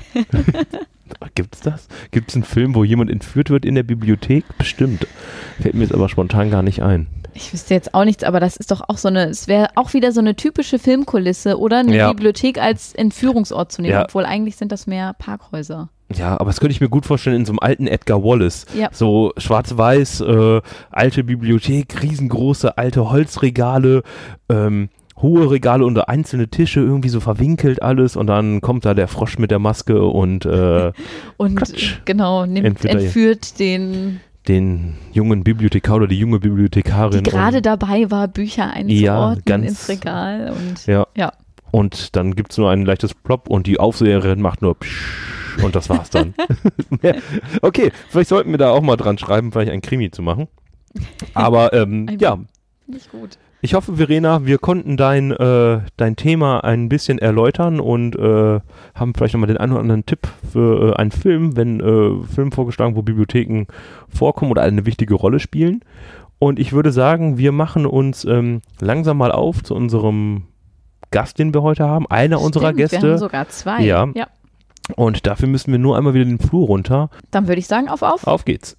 [1.36, 1.88] Gibt's das?
[2.12, 4.46] Gibt's einen Film, wo jemand entführt wird in der Bibliothek?
[4.58, 5.06] Bestimmt.
[5.62, 7.08] Fällt mir jetzt aber spontan gar nicht ein.
[7.33, 9.93] Ich wüsste jetzt auch nichts, aber das ist doch auch so eine, es wäre auch
[9.93, 12.09] wieder so eine typische Filmkulisse oder eine Ja.
[12.11, 14.03] Bibliothek als Entführungsort zu nehmen, Ja.
[14.03, 15.89] obwohl eigentlich sind das mehr Parkhäuser.
[16.13, 18.65] Ja, aber das könnte ich mir gut vorstellen in so einem alten Edgar Wallace.
[18.77, 18.89] Ja.
[18.91, 24.03] So schwarz-weiß, äh, alte Bibliothek, riesengroße alte Holzregale,
[24.50, 24.89] ähm,
[25.21, 29.38] hohe Regale und einzelne Tische, irgendwie so verwinkelt alles und dann kommt da der Frosch
[29.38, 30.91] mit der Maske und äh,
[31.38, 32.00] Und Quatsch.
[32.05, 37.24] genau, nimmt, entführt den, den jungen Bibliothekar oder die junge die Bibliothekarin.
[37.24, 40.51] gerade und, dabei war, Bücher Ja, einzuordnen ganz- ins Regal.
[40.51, 41.05] Und ja.
[41.15, 41.31] ja.
[41.71, 45.15] Und dann gibt's nur ein leichtes Plop und die Aufseherin macht nur Psch
[45.63, 46.33] und das war's dann.
[47.62, 50.48] Okay, vielleicht sollten wir da auch mal dran schreiben, vielleicht ein Krimi zu machen.
[51.33, 52.38] Aber ähm, ja,
[52.88, 53.38] nicht gut.
[53.62, 58.60] Ich hoffe, Verena, wir konnten dein, äh, dein Thema ein bisschen erläutern und äh,
[58.96, 62.51] haben vielleicht nochmal den einen oder anderen Tipp für äh, einen Film, wenn äh, Film
[62.51, 63.65] vorgeschlagen, wo Bibliotheken
[64.10, 65.82] vorkommen oder eine wichtige Rolle spielen.
[66.39, 70.44] Und ich würde sagen, wir machen uns ähm, langsam mal auf zu unserem
[71.12, 72.08] Gast, den wir heute haben.
[72.08, 73.12] Einer unserer Stimmt, Wir Gäste.
[73.12, 73.84] haben sogar zwei.
[73.84, 74.08] Ja.
[74.15, 74.27] ja.
[74.96, 77.12] Und dafür müssen wir nur einmal wieder den Flur runter.
[77.30, 78.25] Dann würde ich sagen, auf, auf.
[78.25, 78.75] Auf geht's.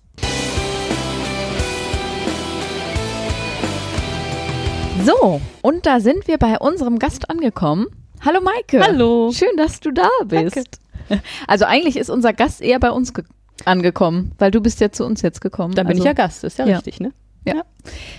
[5.04, 7.87] So, und da sind wir bei unserem Gast angekommen.
[8.25, 8.80] Hallo Maike.
[8.80, 9.32] Hallo.
[9.32, 10.78] Schön, dass du da bist.
[11.49, 13.25] Also eigentlich ist unser Gast eher bei uns ge-
[13.64, 15.75] angekommen, weil du bist ja zu uns jetzt gekommen.
[15.75, 16.76] Da bin also, ich ja Gast, ist ja, ja.
[16.76, 17.12] richtig, ne?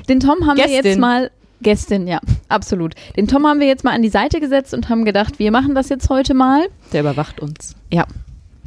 [0.09, 0.99] Den Tom haben wir jetzt Gästin.
[0.99, 2.95] mal Gästin, ja, absolut.
[3.15, 5.75] Den Tom haben wir jetzt mal an die Seite gesetzt und haben gedacht, wir machen
[5.75, 6.65] das jetzt heute mal.
[6.91, 7.75] Der überwacht uns.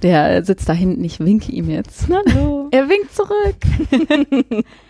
[0.03, 2.07] Der sitzt da hinten, ich winke ihm jetzt.
[2.09, 2.69] Hallo.
[2.71, 4.65] Er winkt zurück.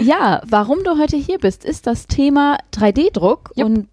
[0.00, 3.66] ja, warum du heute hier bist, ist das Thema 3D-Druck Jupp.
[3.68, 3.88] und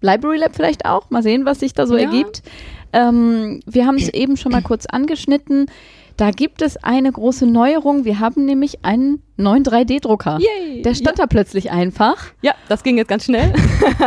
[0.00, 1.10] Library Lab vielleicht auch.
[1.10, 2.04] Mal sehen, was sich da so Ja.
[2.04, 2.42] ergibt.
[2.92, 5.66] Ähm, wir haben es eben schon mal kurz angeschnitten.
[6.16, 8.04] Da gibt es eine große Neuerung.
[8.04, 10.38] Wir haben nämlich einen neuen 3D-Drucker.
[10.40, 10.82] Yay.
[10.82, 12.26] Der stand da plötzlich einfach.
[12.42, 12.52] ja.
[12.52, 13.52] ja, das ging jetzt ganz schnell.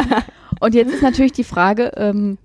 [0.59, 2.37] Und jetzt ist natürlich die Frage, ähm,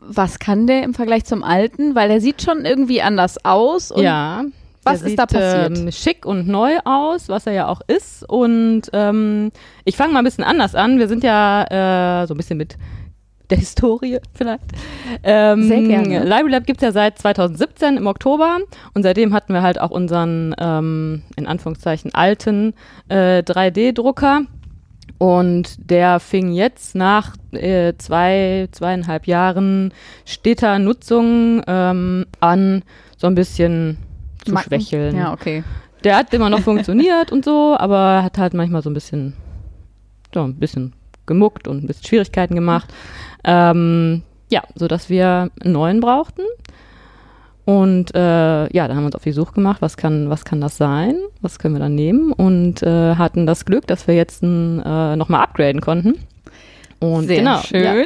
[0.00, 1.94] was kann der im Vergleich zum alten?
[1.94, 3.90] Weil der sieht schon irgendwie anders aus.
[3.90, 4.44] Und ja.
[4.84, 5.78] Was Der ist da sieht, passiert?
[5.78, 8.28] Ähm, schick und neu aus, was er ja auch ist.
[8.28, 9.50] Und ähm,
[9.84, 10.98] ich fange mal ein bisschen anders an.
[10.98, 12.76] Wir sind ja äh, so ein bisschen mit
[13.50, 14.64] der Historie vielleicht.
[15.22, 16.24] Ähm, Sehr gerne.
[16.24, 18.58] Library Lab gibt es ja seit 2017 im Oktober
[18.94, 22.74] und seitdem hatten wir halt auch unseren ähm, in Anführungszeichen alten
[23.08, 24.42] äh, 3D-Drucker.
[25.18, 29.92] Und der fing jetzt nach äh, zwei, zweieinhalb Jahren
[30.24, 32.82] steter Nutzung ähm, an,
[33.16, 33.98] so ein bisschen
[34.46, 35.16] schwächeln.
[35.16, 35.64] Ja, okay.
[36.04, 39.34] Der hat immer noch funktioniert und so, aber hat halt manchmal so ein bisschen,
[40.34, 40.92] so ein bisschen
[41.26, 42.92] gemuckt und ein bisschen Schwierigkeiten gemacht.
[43.42, 46.42] Ähm, ja, so dass wir einen neuen brauchten.
[47.64, 50.60] Und äh, ja, dann haben wir uns auf die Suche gemacht, was kann, was kann
[50.60, 51.16] das sein?
[51.40, 52.32] Was können wir dann nehmen?
[52.32, 56.18] Und äh, hatten das Glück, dass wir jetzt äh, nochmal upgraden konnten.
[57.12, 57.82] Und Sehr genau, schön.
[57.82, 58.04] Ja,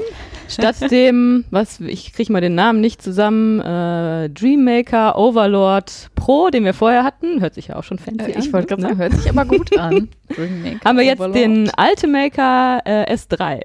[0.48, 6.64] statt dem, was ich kriege mal den Namen nicht zusammen, äh, Dreammaker Overlord Pro, den
[6.64, 8.40] wir vorher hatten, hört sich ja auch schon fancy Äh, an.
[8.42, 8.88] ich wollte gerade ne?
[8.88, 10.08] sagen, hört sich aber gut an.
[10.34, 11.36] Dreammaker haben wir jetzt Overlord.
[11.36, 13.60] den Ultimaker äh, S3.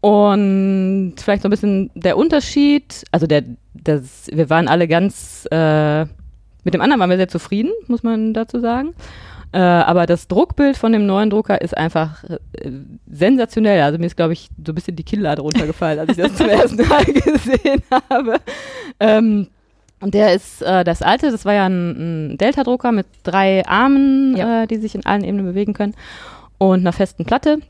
[0.00, 3.42] Und vielleicht so ein bisschen der Unterschied, also der,
[3.74, 6.02] das, wir waren alle ganz, äh,
[6.64, 8.94] mit dem anderen waren wir sehr zufrieden, muss man dazu sagen.
[9.56, 12.38] Äh, aber das Druckbild von dem neuen Drucker ist einfach äh,
[13.10, 13.80] sensationell.
[13.80, 16.48] Also mir ist, glaube ich, so ein bisschen die Kinnlade runtergefallen, als ich das zum
[16.50, 18.36] ersten Mal gesehen habe.
[19.00, 19.48] Ähm,
[20.00, 24.36] und der ist, äh, das alte, das war ja ein, ein Delta-Drucker mit drei Armen,
[24.36, 24.64] Ja.
[24.64, 25.94] äh, die sich in allen Ebenen bewegen können
[26.58, 27.60] und einer festen Platte.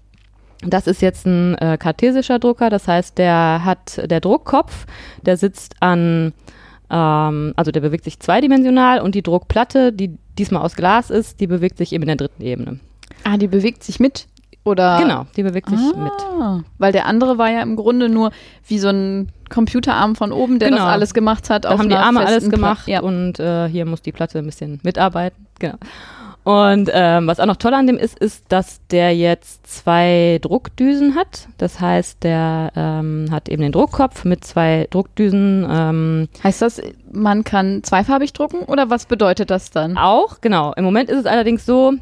[0.63, 4.87] Das ist jetzt ein äh, kartesischer Drucker, das heißt, der hat der Druckkopf,
[5.23, 6.33] der sitzt an,
[6.91, 11.47] ähm, also der bewegt sich zweidimensional und die Druckplatte, die diesmal aus Glas ist, die
[11.47, 12.79] bewegt sich eben in der dritten Ebene.
[13.25, 14.27] Ah, die bewegt sich mit?
[14.65, 14.99] Oder?
[15.01, 16.13] Genau, die bewegt sich mit.
[16.41, 18.33] Ah, weil der andere war ja im Grunde nur
[18.67, 20.83] wie so ein Computerarm von oben, der Genau.
[20.83, 21.65] das alles gemacht hat.
[21.67, 23.01] Da haben die Arme alles Pla- gemacht Ja.
[23.01, 25.47] und äh, hier muss die Platte ein bisschen mitarbeiten.
[25.61, 25.77] Genau.
[26.47, 31.17] Und ähm, was auch noch toll an dem ist, ist, dass der jetzt zwei Druckdüsen
[31.17, 31.49] hat.
[31.59, 35.67] Das heißt, der ähm, hat eben den Druckkopf mit zwei Druckdüsen.
[35.69, 36.81] Ähm, Heißt das,
[37.11, 39.99] man kann zweifarbig drucken oder was bedeutet das dann?
[39.99, 40.73] auch, genau.
[40.75, 41.95] Im Moment ist es allerdings so,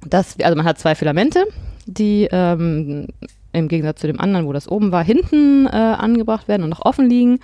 [0.00, 1.44] dass, also man hat zwei Filamente,
[1.84, 3.08] die ähm,
[3.52, 6.86] im Gegensatz zu dem anderen, wo das oben war, hinten äh, angebracht werden und noch
[6.86, 7.40] offen liegen.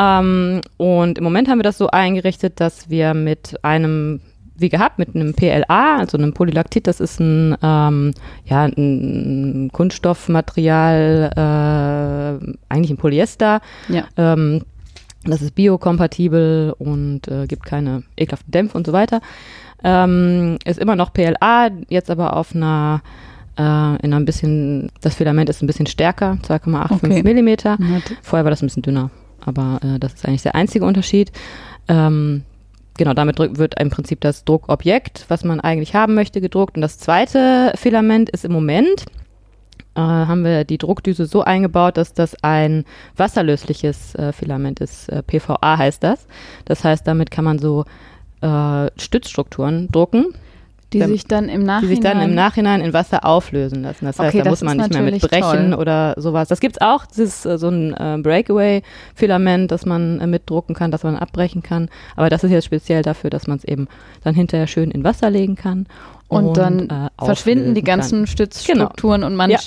[0.00, 4.20] Ähm, und im Moment haben wir das so eingerichtet, dass wir mit einem
[4.60, 8.12] wie gehabt, mit einem PLA, also einem Polylactit, das ist ein, ähm,
[8.46, 13.60] ja, ein Kunststoffmaterial, äh, eigentlich ein Polyester.
[13.88, 14.04] Ja.
[14.16, 14.62] Ähm,
[15.24, 19.20] das ist biokompatibel und äh, gibt keine ekelhaften Dämpfe und so weiter.
[19.84, 23.02] Ähm, ist immer noch PLA, jetzt aber auf einer
[23.58, 23.62] äh,
[24.02, 27.22] in einem bisschen, das Filament ist ein bisschen stärker, 2,85 Okay.
[27.22, 27.76] Millimeter.
[28.22, 29.10] Vorher war das ein bisschen dünner,
[29.44, 31.32] aber äh, das ist eigentlich der einzige Unterschied.
[31.88, 32.44] Ähm,
[33.00, 36.76] genau, damit wird im Prinzip das Druckobjekt, was man eigentlich haben möchte, gedruckt.
[36.76, 39.06] Und das zweite Filament ist im Moment,
[39.94, 42.84] äh, haben wir die Druckdüse so eingebaut, dass das ein
[43.16, 45.08] wasserlösliches äh, Filament ist.
[45.08, 46.26] Äh, PVA heißt das.
[46.66, 47.86] Das heißt, damit kann man so
[48.42, 50.34] äh, Stützstrukturen drucken,
[50.92, 51.88] Die sich dann im die Nachhinein.
[51.88, 54.04] sich dann im Nachhinein in Wasser auflösen lassen.
[54.06, 55.74] Das heißt, Okay, da muss man nicht mehr mit brechen toll.
[55.80, 56.48] oder sowas.
[56.48, 60.90] Das gibt's auch, das ist äh, so ein äh, Breakaway-Filament, das man äh, mitdrucken kann,
[60.90, 61.88] das man abbrechen kann.
[62.16, 63.88] Aber das ist jetzt speziell dafür, dass man es eben
[64.24, 65.86] dann hinterher schön in Wasser legen kann.
[66.28, 68.26] und dann äh, verschwinden die ganzen kann.
[68.28, 69.58] Stützstrukturen und man Ja.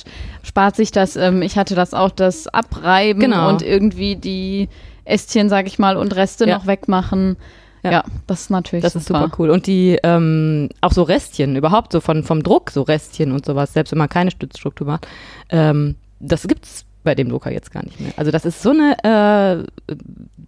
[0.44, 3.50] spart sich das, ähm, ich hatte das auch, das Abreiben Genau.
[3.50, 4.70] und irgendwie die
[5.04, 6.58] Ästchen, sag ich mal, und Reste Ja.
[6.58, 7.36] noch wegmachen.
[7.84, 7.92] Ja.
[7.92, 8.04] Ja.
[8.28, 9.50] das ist natürlich Das ist super cool.
[9.50, 13.74] Und die, ähm, auch so Restchen, überhaupt so von, vom Druck, so Restchen und sowas,
[13.74, 15.08] selbst wenn man keine Stützstruktur macht,
[15.50, 18.12] ähm, das gibt's bei dem Drucker jetzt gar nicht mehr.
[18.18, 19.94] Also das ist so eine, äh,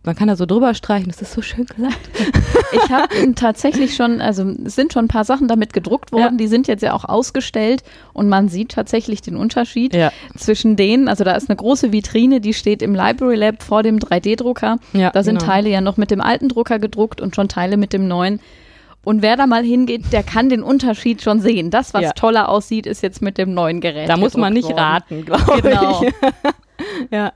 [0.04, 1.94] man kann da so drüber streichen, das ist so schön glatt.
[2.74, 6.38] Ich habe tatsächlich schon, also es sind schon ein paar Sachen damit gedruckt worden, Ja.
[6.38, 10.12] die sind jetzt ja auch ausgestellt und man sieht tatsächlich den Unterschied Ja.
[10.38, 14.00] zwischen denen, also da ist eine große Vitrine, die steht im Library Lab vor dem
[14.00, 14.78] 3D-Drucker.
[14.94, 15.52] Ja, Da sind genau.
[15.52, 18.39] Teile ja noch mit dem alten Drucker gedruckt und schon Teile mit dem neuen.
[19.06, 21.70] Und wer da mal hingeht, der kann den Unterschied schon sehen.
[21.70, 22.12] Das, was Ja.
[22.13, 24.10] toller aussieht, ist jetzt mit dem neuen Gerät.
[24.10, 24.80] Da muss man nicht worden.
[24.80, 26.04] raten, glaube Genau.
[26.04, 26.13] ich.
[27.12, 27.32] ja.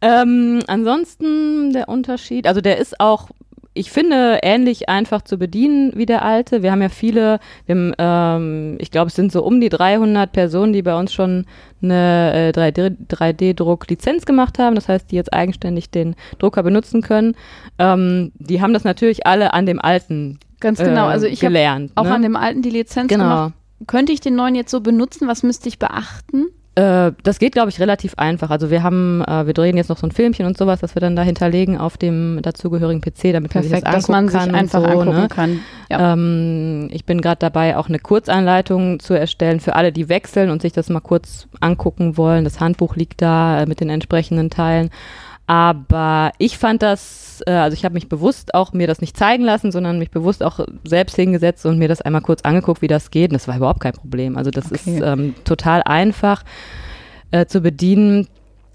[0.00, 3.28] Ähm, ansonsten der Unterschied, also der ist auch,
[3.72, 6.62] ich finde, ähnlich einfach zu bedienen wie der alte.
[6.62, 10.32] Wir haben ja viele, wir haben, ähm, ich glaube, es sind so um die 300
[10.32, 11.46] Personen, die bei uns schon
[11.82, 14.74] eine äh, 3D 3D-Druck-Lizenz gemacht haben.
[14.74, 17.36] Das heißt, die jetzt eigenständig den Drucker benutzen können.
[17.78, 21.06] Ähm, die haben das natürlich alle an dem alten Ganz genau.
[21.08, 21.92] äh, Also ich habe gelernt.
[21.94, 22.14] auch ne?
[22.14, 23.24] an dem alten die Lizenz Genau.
[23.24, 23.52] gemacht.
[23.86, 25.26] Könnte ich den neuen jetzt so benutzen?
[25.26, 26.46] Was müsste ich beachten?
[26.80, 28.48] Äh, das geht, glaube ich, relativ einfach.
[28.48, 31.00] Also wir haben, äh, wir drehen jetzt noch so ein Filmchen und sowas, das wir
[31.00, 34.40] dann da hinterlegen auf dem dazugehörigen PC, damit man sich Perfekt, das dass man angucken
[34.40, 35.28] sich kann einfach so, angucken ne?
[35.28, 35.60] kann.
[35.90, 36.12] Ja.
[36.14, 40.62] Ähm, ich bin gerade dabei, auch eine Kurzanleitung zu erstellen für alle, die wechseln und
[40.62, 42.44] sich das mal kurz angucken wollen.
[42.44, 44.90] Das Handbuch liegt da äh, mit den entsprechenden Teilen.
[45.50, 49.42] Aber ich fand das, äh, also ich habe mich bewusst auch mir das nicht zeigen
[49.42, 53.10] lassen, sondern mich bewusst auch selbst hingesetzt und mir das einmal kurz angeguckt, wie das
[53.10, 53.30] geht.
[53.30, 54.36] Und das war überhaupt kein Problem.
[54.36, 54.74] Also das Okay.
[54.76, 56.44] ist ähm, total einfach
[57.32, 58.28] äh, zu bedienen.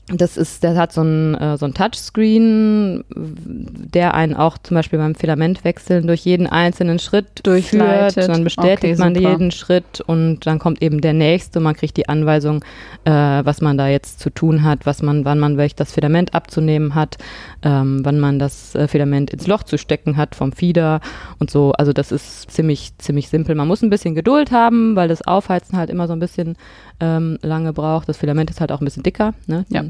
[0.07, 4.99] Das ist, der hat so ein, äh, so ein Touchscreen, der einen auch zum Beispiel
[4.99, 8.17] beim Filamentwechseln durch jeden einzelnen Schritt Durchleitet.
[8.17, 8.29] durchführt.
[8.29, 9.29] Dann bestätigt Okay, man super.
[9.31, 11.59] jeden Schritt und dann kommt eben der nächste.
[11.59, 12.63] Man kriegt die Anweisung,
[13.05, 16.35] äh, was man da jetzt zu tun hat, was man, wann man welch das Filament
[16.35, 17.17] abzunehmen hat,
[17.63, 21.01] ähm, wann man das äh, Filament ins Loch zu stecken hat vom Fieder
[21.39, 21.71] und so.
[21.71, 23.55] Also das ist ziemlich, ziemlich simpel.
[23.55, 26.57] Man muss ein bisschen Geduld haben, weil das Aufheizen halt immer so ein bisschen
[26.99, 28.09] ähm, lange braucht.
[28.09, 29.33] Das Filament ist halt auch ein bisschen dicker.
[29.47, 29.65] Ne?
[29.69, 29.83] Ja.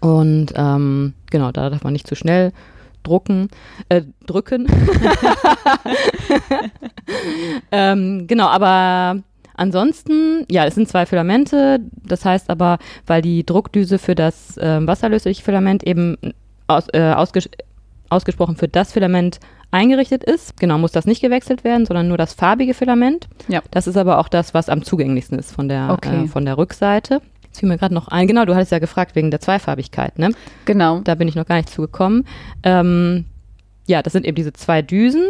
[0.00, 2.52] Und ähm, genau, da darf man nicht zu schnell
[3.02, 3.48] drucken,
[3.88, 4.66] äh, drücken.
[7.72, 9.22] ähm, genau, aber
[9.54, 11.80] ansonsten, ja, es sind zwei Filamente.
[12.04, 16.16] Das heißt aber, weil die Druckdüse für das ähm, wasserlösliche Filament eben
[16.66, 17.48] aus, äh, ausges
[18.10, 19.38] ausgesprochen für das Filament
[19.70, 23.28] eingerichtet ist, genau, muss das nicht gewechselt werden, sondern nur das farbige Filament.
[23.48, 23.62] Ja.
[23.70, 26.24] Das ist aber auch das, was am zugänglichsten ist von der, Okay.
[26.24, 27.20] äh, von der Rückseite.
[27.44, 30.30] Jetzt fiel mir gerade noch ein, genau, du hattest ja gefragt wegen der Zweifarbigkeit, ne?
[30.66, 31.00] Genau.
[31.00, 32.24] Da bin ich noch gar nicht zugekommen.
[32.62, 33.24] Ähm,
[33.86, 35.24] ja, das sind eben diese zwei Düsen.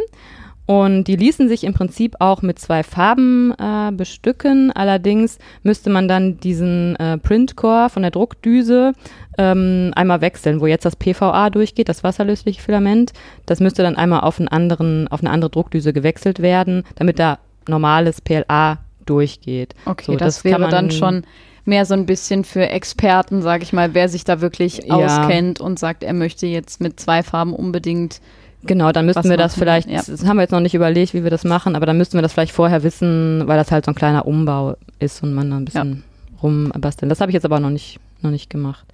[0.71, 4.71] Und die ließen sich im Prinzip auch mit zwei Farben äh, bestücken.
[4.71, 8.93] Allerdings müsste man dann diesen äh, Printcore von der Druckdüse
[9.37, 13.13] ähm, einmal wechseln, wo jetzt das PVA durchgeht, das wasserlösliche Filament.
[13.47, 17.39] Das müsste dann einmal auf, einen anderen, auf eine andere Druckdüse gewechselt werden, damit da
[17.67, 19.75] normales PLA durchgeht.
[19.87, 21.25] Okay, So, das, das kann wäre man- dann schon
[21.65, 24.95] mehr so ein bisschen für Experten, sage ich mal, wer sich da wirklich Ja.
[24.95, 28.21] auskennt und sagt, er möchte jetzt mit zwei Farben unbedingt.
[28.63, 30.03] Genau, dann müssten wir das machen, vielleicht, ja.
[30.07, 32.23] das haben wir jetzt noch nicht überlegt, wie wir das machen, aber dann müssten wir
[32.23, 35.57] das vielleicht vorher wissen, weil das halt so ein kleiner Umbau ist und man da
[35.57, 36.05] ein bisschen
[36.43, 37.09] rumbasteln.
[37.09, 38.85] Das habe ich jetzt aber noch nicht, noch nicht gemacht.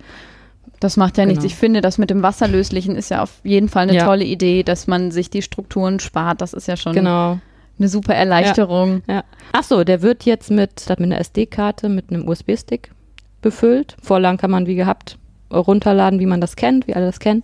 [0.79, 1.41] Das macht ja nichts.
[1.43, 1.53] Genau.
[1.53, 4.05] Ich finde, das mit dem Wasserlöslichen ist ja auf jeden Fall eine Ja.
[4.05, 6.41] tolle Idee, dass man sich die Strukturen spart.
[6.41, 7.39] Das ist ja schon Genau.
[7.79, 9.03] eine super Erleichterung.
[9.09, 9.25] Ja.
[9.53, 12.91] Ach so, der wird jetzt mit, statt mit einer SD-Karte, mit einem USB-Stick
[13.43, 13.97] befüllt.
[14.03, 15.19] Vorlagen kann man wie gehabt
[15.53, 17.43] runterladen, wie man das kennt, wie alle das kennen.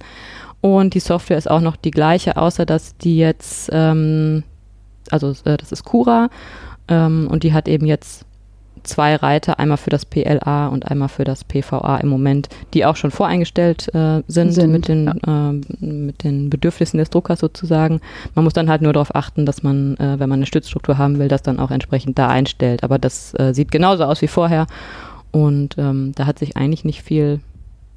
[0.63, 4.45] Und die Software ist auch noch die gleiche, außer dass die jetzt, ähm,
[5.11, 6.31] also äh, das ist Cura
[6.89, 8.25] ähm, und die hat eben jetzt
[8.85, 12.97] zwei Reiter, einmal für das PLA und einmal für das PVA im Moment, die auch
[12.97, 15.51] schon voreingestellt äh, sind, Sind, mit, den, ja.
[15.51, 18.01] äh, mit den Bedürfnissen des Druckers sozusagen.
[18.35, 21.19] Man muss dann halt nur darauf achten, dass man, äh, wenn man eine Stützstruktur haben
[21.19, 22.85] will, das dann auch entsprechend da einstellt.
[22.85, 24.67] Aber das äh, sieht genauso aus wie vorher
[25.33, 27.41] und ähm, da hat sich eigentlich nicht viel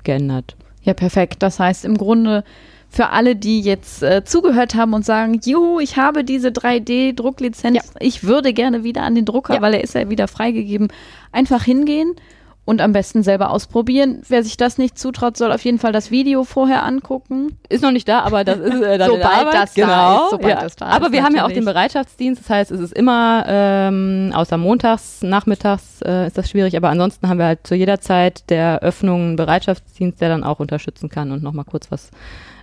[0.03, 0.55] geändert.
[0.85, 1.43] Ja, perfekt.
[1.43, 2.43] Das heißt im Grunde
[2.89, 7.81] für alle, die jetzt äh, zugehört haben und sagen, juhu, ich habe diese 3D-Drucklizenz, Ja.
[7.99, 9.61] ich würde gerne wieder an den Drucker, Ja.
[9.61, 10.87] weil er ist ja wieder freigegeben,
[11.31, 12.15] einfach hingehen
[12.65, 14.21] und am besten selber ausprobieren.
[14.27, 17.57] Wer sich das nicht zutraut, soll auf jeden Fall das Video vorher angucken.
[17.69, 20.23] Ist noch nicht da, aber das ist äh, dann Sobald das da genau.
[20.23, 20.61] ist, sobald ja.
[20.61, 21.73] das da aber ist, wir haben ja auch den natürlich.
[21.73, 26.89] Bereitschaftsdienst, das heißt, es ist immer ähm, außer montags, nachmittags äh, ist das schwierig, aber
[26.89, 31.09] ansonsten haben wir halt zu jeder Zeit der Öffnung einen Bereitschaftsdienst, der dann auch unterstützen
[31.09, 32.09] kann und nochmal kurz was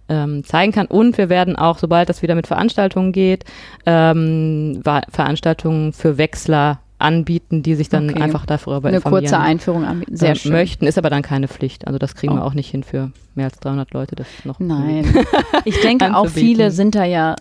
[0.09, 0.87] ähm, zeigen kann.
[0.87, 3.45] Und wir werden auch, sobald das wieder mit Veranstaltungen geht,
[3.87, 8.21] ähm, Veranstaltungen für Wechsler anbieten, die sich dann Okay.
[8.23, 10.17] einfach darüber Eine informieren kurze Einführung anbieten.
[10.17, 10.53] Sehr äh, schön.
[10.53, 11.87] möchten, ist aber dann keine Pflicht.
[11.87, 12.47] Also das kriegen wir Oh.
[12.47, 14.15] auch nicht hin für mehr als 300 Leute.
[14.17, 15.05] Das noch Nein.
[15.65, 17.35] Ich denke auch viele sind da ja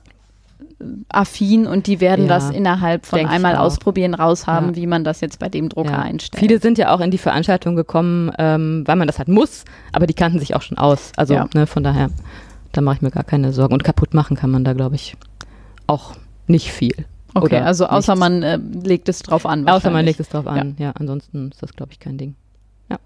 [0.79, 4.75] äh, affin und die werden Ja, das innerhalb von einmal ausprobieren raushaben, Ja.
[4.75, 5.99] wie man das jetzt bei dem Drucker Ja.
[5.99, 6.39] einstellt.
[6.39, 10.07] Viele sind ja auch in die Veranstaltung gekommen, ähm, weil man das halt muss, aber
[10.07, 11.11] die kannten sich auch schon aus.
[11.17, 12.09] Also ne, von daher,
[12.71, 13.73] da mache ich mir gar keine Sorgen.
[13.73, 15.15] Und kaputt machen kann man da, glaube ich,
[15.87, 16.13] auch
[16.47, 17.05] nicht viel.
[17.35, 18.19] Okay, oder also außer nichts.
[18.19, 19.67] man äh, legt es drauf an.
[19.67, 20.75] Außer man legt es drauf an.
[20.79, 22.35] Ja, ansonsten ist das, glaube ich, kein Ding.
[22.89, 22.97] Ja.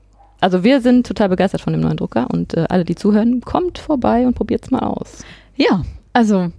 [0.42, 3.78] Also wir sind total begeistert von dem neuen Drucker und äh, alle, die zuhören, kommt
[3.78, 5.24] vorbei und probiert's mal aus.
[5.56, 5.84] Ja,
[6.14, 6.52] also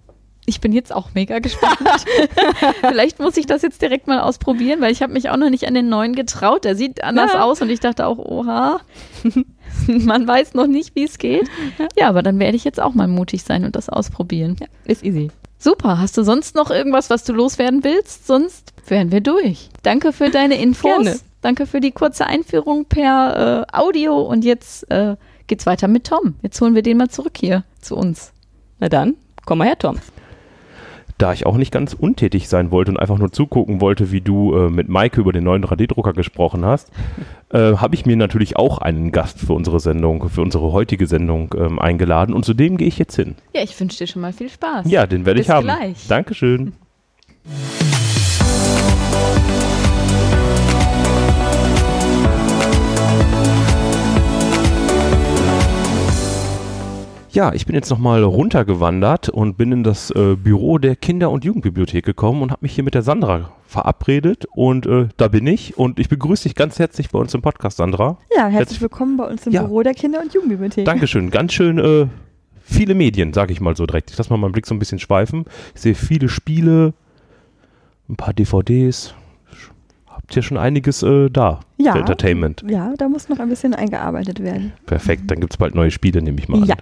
[0.49, 1.77] ich bin jetzt auch mega gespannt.
[2.81, 5.67] Vielleicht muss ich das jetzt direkt mal ausprobieren, weil ich habe mich auch noch nicht
[5.67, 6.65] an den neuen getraut.
[6.65, 7.43] Der sieht anders Ja.
[7.43, 8.81] aus und ich dachte auch, oha,
[9.89, 11.49] man weiß noch nicht, wie es geht.
[11.99, 14.57] Ja, aber dann werde ich jetzt auch mal mutig sein und das ausprobieren.
[14.61, 15.31] Ja, ist easy.
[15.67, 15.99] Super.
[15.99, 18.25] Hast du sonst noch irgendwas, was du loswerden willst?
[18.25, 19.69] Sonst wären wir durch.
[19.83, 21.03] Danke für deine Infos.
[21.03, 21.19] Gerne.
[21.41, 24.21] Danke für die kurze Einführung per äh, Audio.
[24.21, 25.17] Und jetzt äh,
[25.49, 26.37] geht's weiter mit Tom.
[26.43, 28.31] Jetzt holen wir den mal zurück hier zu uns.
[28.79, 29.99] Na dann, komm mal her, Tom.
[31.19, 34.55] Da ich auch nicht ganz untätig sein wollte und einfach nur zugucken wollte, wie du
[34.55, 36.91] äh, mit Maike über den neuen 3D-Drucker gesprochen hast,
[37.51, 41.55] äh, habe ich mir natürlich auch einen Gast für unsere Sendung, für unsere heutige Sendung
[41.57, 43.37] ähm, eingeladen und zu dem gehe ich jetzt hin.
[43.55, 44.91] Ja, ich wünsche dir schon mal viel Spaß.
[44.91, 45.65] Ja, den werde ich Bis haben.
[45.65, 46.07] gleich.
[46.09, 46.75] Dankeschön.
[57.37, 61.45] Ja, ich bin jetzt nochmal runtergewandert und bin in das äh, Büro der Kinder- und
[61.45, 65.77] Jugendbibliothek gekommen und habe mich hier mit der Sandra verabredet und äh, da bin ich
[65.77, 68.17] und ich begrüße dich ganz herzlich bei uns im Podcast, Sandra.
[68.35, 69.65] Ja, herzlich Herzlich- willkommen bei uns im Ja.
[69.65, 70.87] Büro der Kinder- und Jugendbibliothek.
[70.87, 72.07] Dankeschön, ganz schön äh,
[72.63, 74.11] viele Medien, sage ich mal so direkt.
[74.13, 75.45] Ich lasse mal meinen Blick so ein bisschen schweifen.
[75.75, 76.95] Ich sehe viele Spiele,
[78.09, 79.15] ein paar DVDs.
[80.07, 81.93] Habt ihr schon einiges äh, da Ja.
[81.93, 82.65] für Entertainment?
[82.67, 84.73] Ja, da muss noch ein bisschen eingearbeitet werden.
[84.87, 86.73] Perfekt, dann gibt es bald neue Spiele, nehme ich mal an.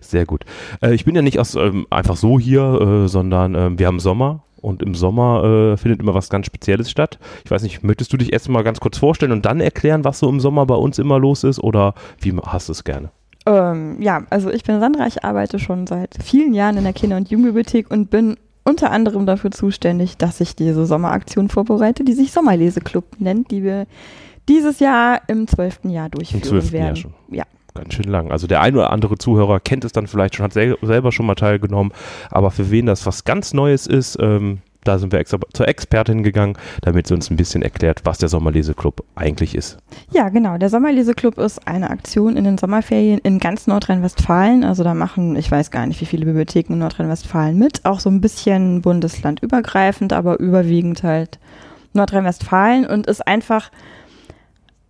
[0.00, 0.44] Sehr gut.
[0.82, 4.00] Äh, ich bin ja nicht aus, ähm, einfach so hier, äh, sondern ähm, wir haben
[4.00, 7.18] Sommer und im Sommer äh, findet immer was ganz Spezielles statt.
[7.44, 10.18] Ich weiß nicht, möchtest du dich erst mal ganz kurz vorstellen und dann erklären, was
[10.18, 13.10] so im Sommer bei uns immer los ist oder wie hast du es gerne?
[13.46, 17.16] Ähm, ja, also ich bin Sandra, ich arbeite schon seit vielen Jahren in der Kinder-
[17.16, 22.32] und Jugendbibliothek und bin unter anderem dafür zuständig, dass ich diese Sommeraktion vorbereite, die sich
[22.32, 23.86] Sommerleseklub nennt, die wir
[24.48, 26.72] dieses Jahr im zwölften Jahr durchführen Im 12.
[26.72, 26.86] werden.
[26.86, 27.14] Jahr schon.
[27.30, 27.44] Ja.
[27.78, 28.32] Ganz schön lang.
[28.32, 31.26] Also der ein oder andere Zuhörer kennt es dann vielleicht schon, hat sel selber schon
[31.26, 31.92] mal teilgenommen.
[32.30, 36.24] Aber für wen das was ganz Neues ist, ähm, da sind wir extra zur Expertin
[36.24, 39.78] gegangen, damit sie uns ein bisschen erklärt, was der Sommerleseklub eigentlich ist.
[40.10, 40.58] Ja, genau.
[40.58, 44.64] Der Sommerleseklub ist eine Aktion in den Sommerferien in ganz Nordrhein-Westfalen.
[44.64, 47.84] Also da machen, ich weiß gar nicht, wie viele Bibliotheken in Nordrhein-Westfalen mit.
[47.84, 51.38] Auch so ein bisschen bundeslandübergreifend, aber überwiegend halt
[51.92, 53.70] Nordrhein-Westfalen und ist einfach,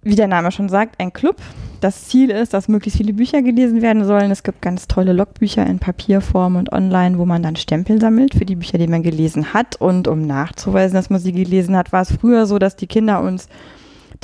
[0.03, 1.37] wie der Name schon sagt, ein Club.
[1.81, 4.31] Das Ziel ist, dass möglichst viele Bücher gelesen werden sollen.
[4.31, 8.45] Es gibt ganz tolle Logbücher in Papierform und online, wo man dann Stempel sammelt für
[8.45, 9.77] die Bücher, die man gelesen hat.
[9.81, 13.23] Und um nachzuweisen, dass man sie gelesen hat, war es früher so, dass die Kinder
[13.23, 13.49] uns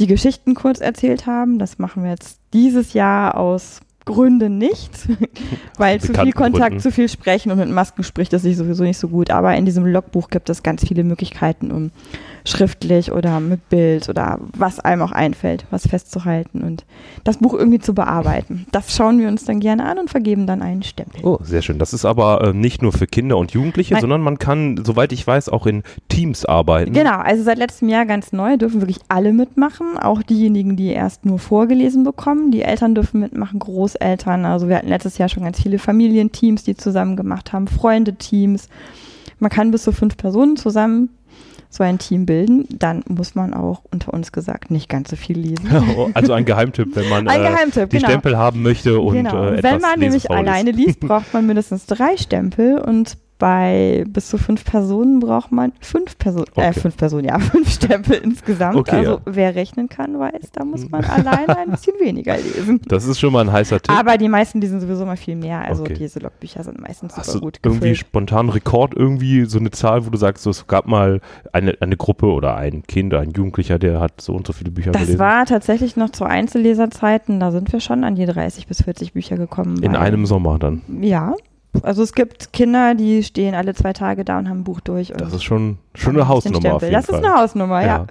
[0.01, 1.61] die Geschichten kurz erzählt haben.
[1.61, 4.91] Das machen wir jetzt dieses Jahr aus Gründen nicht,
[5.79, 6.81] weil zu viel Kontakt, Gründen.
[6.81, 9.31] zu viel sprechen und mit Masken spricht das sich sowieso nicht so gut.
[9.31, 11.91] Aber in diesem Logbuch gibt es ganz viele Möglichkeiten, um
[12.47, 16.85] schriftlich oder mit Bild oder was einem auch einfällt, was festzuhalten und
[17.25, 18.67] das Buch irgendwie zu bearbeiten.
[18.71, 21.25] Das schauen wir uns dann gerne an und vergeben dann einen Stempel.
[21.25, 21.79] Oh, sehr schön.
[21.79, 24.03] Das ist aber äh, nicht nur für Kinder und Jugendliche, Nein.
[24.03, 26.93] sondern man kann, soweit ich weiß, auch in Teams arbeiten.
[26.93, 31.25] Genau, also seit letztem Jahr ganz neu dürfen wirklich alle mitmachen, auch diejenigen, die erst
[31.25, 32.51] nur vorgelesen bekommen.
[32.51, 34.45] Die Eltern dürfen mitmachen, Großeltern.
[34.45, 38.69] Also wir hatten letztes Jahr schon ganz viele Familienteams, die zusammen gemacht haben, Freundeteams.
[39.39, 41.09] Man kann bis zu fünf Personen zusammen
[41.75, 42.67] so ein Team bilden.
[42.71, 45.69] Dann muss man auch unter uns gesagt nicht ganz so viel lesen.
[46.15, 48.09] also ein Geheimtipp, wenn man äh, die genau.
[48.09, 49.45] Stempel haben möchte und genau.
[49.45, 54.29] äh, etwas Wenn man nämlich alleine liest, braucht man mindestens drei Stempel und bei bis
[54.29, 56.81] zu fünf Personen braucht man fünf Personen, äh, Okay.
[56.81, 58.77] fünf Personen, ja, fünf Stempel insgesamt.
[58.77, 59.21] Okay, also ja.
[59.27, 62.81] wer rechnen kann, weiß, da muss man alleine ein bisschen weniger lesen.
[62.89, 63.95] Das ist schon mal ein heißer Tipp.
[63.99, 65.61] Aber die meisten lesen sowieso mal viel mehr.
[65.63, 65.95] Also Okay.
[65.95, 67.99] diese Logbücher sind meistens Hast super du gut irgendwie gefüllt.
[67.99, 71.21] spontan Rekord, irgendwie so eine Zahl, wo du sagst, so, es gab mal
[71.53, 74.93] eine, eine Gruppe oder ein Kind, ein Jugendlicher, der hat so und so viele Bücher
[74.93, 75.19] Das gelesen?
[75.19, 79.37] war tatsächlich noch zu Einzelleserzeiten, da sind wir schon an die 30 bis 40 Bücher
[79.37, 79.83] gekommen.
[79.83, 80.83] In einem Sommer dann.
[81.01, 81.35] Ja.
[81.83, 85.13] Also es gibt Kinder, die stehen alle zwei Tage da und haben ein Buch durch.
[85.17, 87.19] Das ist schon, schon eine Hausnummer auf jeden Das Fall.
[87.21, 88.07] ist eine Hausnummer, ja.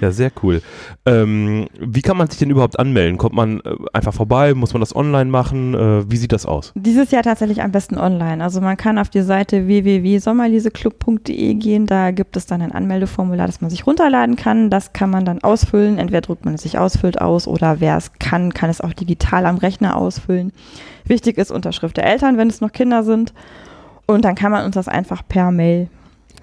[0.00, 0.60] Ja, sehr cool.
[1.06, 3.16] Ähm, wie kann man sich denn überhaupt anmelden?
[3.18, 4.52] Kommt man äh, einfach vorbei?
[4.54, 5.74] Muss man das online machen?
[5.74, 6.72] Äh, wie sieht das aus?
[6.74, 8.44] Dieses Jahr tatsächlich am besten online.
[8.44, 11.86] Also man kann auf die Seite www.sommerleseklub.de gehen.
[11.86, 14.70] Da gibt es dann ein Anmeldeformular, das man sich runterladen kann.
[14.70, 15.98] Das kann man dann ausfüllen.
[15.98, 19.46] Entweder druckt man es sich ausfüllt aus oder wer es kann, kann es auch digital
[19.46, 20.52] am Rechner ausfüllen.
[21.06, 23.32] Wichtig ist Unterschrift der Eltern, wenn es noch Kinder sind.
[24.06, 25.88] Und dann kann man uns das einfach per Mail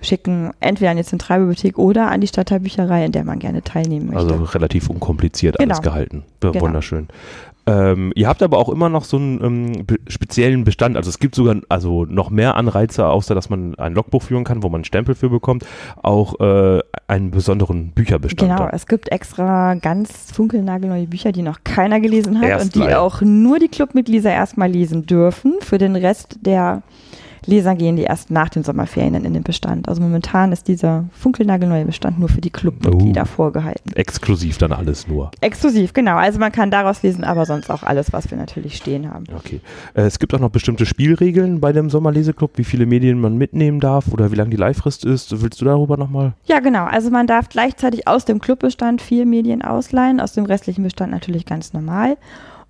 [0.01, 4.21] schicken, entweder an die Zentralbibliothek oder an die Stadtteilbücherei, in der man gerne teilnehmen möchte.
[4.33, 5.89] Also relativ unkompliziert alles Genau.
[5.89, 6.23] gehalten.
[6.41, 6.65] Ja, Genau.
[6.65, 7.09] Wunderschön.
[7.69, 10.97] Ähm, ihr habt aber auch immer noch so einen ähm, be- speziellen Bestand.
[10.97, 14.63] Also es gibt sogar also noch mehr Anreize, außer dass man ein Logbuch führen kann,
[14.63, 15.65] wo man einen Stempel für bekommt,
[16.01, 18.51] auch äh, einen besonderen Bücherbestand.
[18.51, 18.71] Genau, da.
[18.73, 23.01] es gibt extra ganz funkelnagelneue Bücher, die noch keiner gelesen hat Erst und die leider.
[23.01, 25.55] auch nur die Clubmitglieder erstmal lesen dürfen.
[25.61, 26.81] Für den Rest der
[27.49, 29.89] Leser gehen die erst nach den Sommerferien in den Bestand.
[29.89, 33.25] Also momentan ist dieser funkelnagelneue Bestand nur für die Clubmitglieder Oh.
[33.25, 33.91] vorgehalten.
[33.95, 35.31] Exklusiv dann alles nur.
[35.41, 36.15] Exklusiv, genau.
[36.17, 39.25] Also man kann daraus lesen, aber sonst auch alles, was wir natürlich stehen haben.
[39.35, 39.61] Okay.
[39.93, 43.79] Äh, es gibt auch noch bestimmte Spielregeln bei dem Sommerleseklub, wie viele Medien man mitnehmen
[43.79, 45.41] darf oder wie lang die Leihfrist ist.
[45.41, 46.33] Willst du darüber nochmal?
[46.45, 46.85] Ja, genau.
[46.85, 51.45] Also man darf gleichzeitig aus dem Clubbestand vier Medien ausleihen, aus dem restlichen Bestand natürlich
[51.45, 52.17] ganz normal.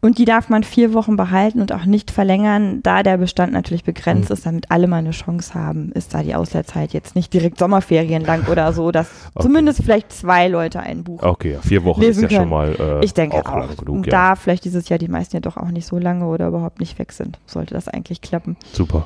[0.01, 3.83] Und die darf man vier Wochen behalten und auch nicht verlängern, da der Bestand natürlich
[3.83, 4.33] begrenzt Mhm.
[4.33, 8.23] ist, damit alle mal eine Chance haben, ist da die Ausleihzeit jetzt nicht direkt Sommerferien
[8.23, 9.43] lang oder so, dass Okay.
[9.43, 11.21] zumindest vielleicht zwei Leute ein Buch.
[11.21, 13.57] Okay, vier Wochen ist ja schon mal äh, ich denke auch.
[13.57, 13.89] lang genug.
[13.97, 14.11] und Ja.
[14.29, 16.97] da vielleicht dieses Jahr die meisten ja doch auch nicht so lange oder überhaupt nicht
[16.97, 18.55] weg sind, sollte das eigentlich klappen.
[18.71, 19.05] Super.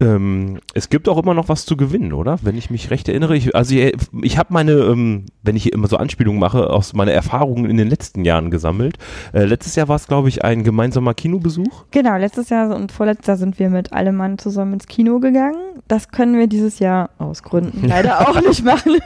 [0.00, 2.38] Ähm, es gibt auch immer noch was zu gewinnen, oder?
[2.42, 3.36] Wenn ich mich recht erinnere.
[3.36, 6.94] Ich, also ich, ich habe meine, ähm, wenn ich hier immer so Anspielungen mache, aus
[6.94, 8.98] meiner Erfahrungen in den letzten Jahren gesammelt.
[9.32, 11.84] Äh, letztes Jahr war es, glaube ich, ein gemeinsamer Kinobesuch.
[11.90, 15.56] Genau, letztes Jahr und vorletztes Jahr sind wir mit allem Mann zusammen ins Kino gegangen.
[15.88, 18.98] Das können wir dieses Jahr aus Gründen leider auch nicht machen.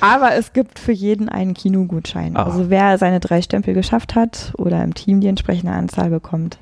[0.00, 2.36] Aber es gibt für jeden einen Kinogutschein.
[2.36, 2.44] Ah.
[2.44, 6.58] Also wer seine drei Stempel geschafft hat oder im Team die entsprechende Anzahl bekommt,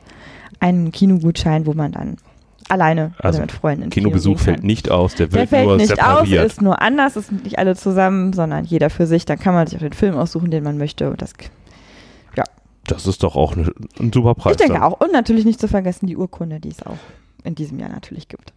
[0.58, 2.16] einen Kinogutschein, wo man dann
[2.68, 5.92] alleine Also oder mit Freunden Kinobesuch fällt nicht aus, der Der wird fällt nur nicht
[5.92, 6.44] aus, separiert.
[6.46, 9.24] ist nur anders, es sind nicht alle zusammen, sondern jeder für sich.
[9.24, 11.10] Dann kann man sich auch den Film aussuchen, den man möchte.
[11.10, 11.32] Und das,
[12.86, 14.52] das ist doch auch ne, ein super Preis.
[14.52, 14.82] ich denke dann.
[14.82, 15.00] auch.
[15.00, 16.98] Und natürlich nicht zu vergessen die Urkunde, die es auch
[17.44, 18.52] in diesem Jahr natürlich gibt.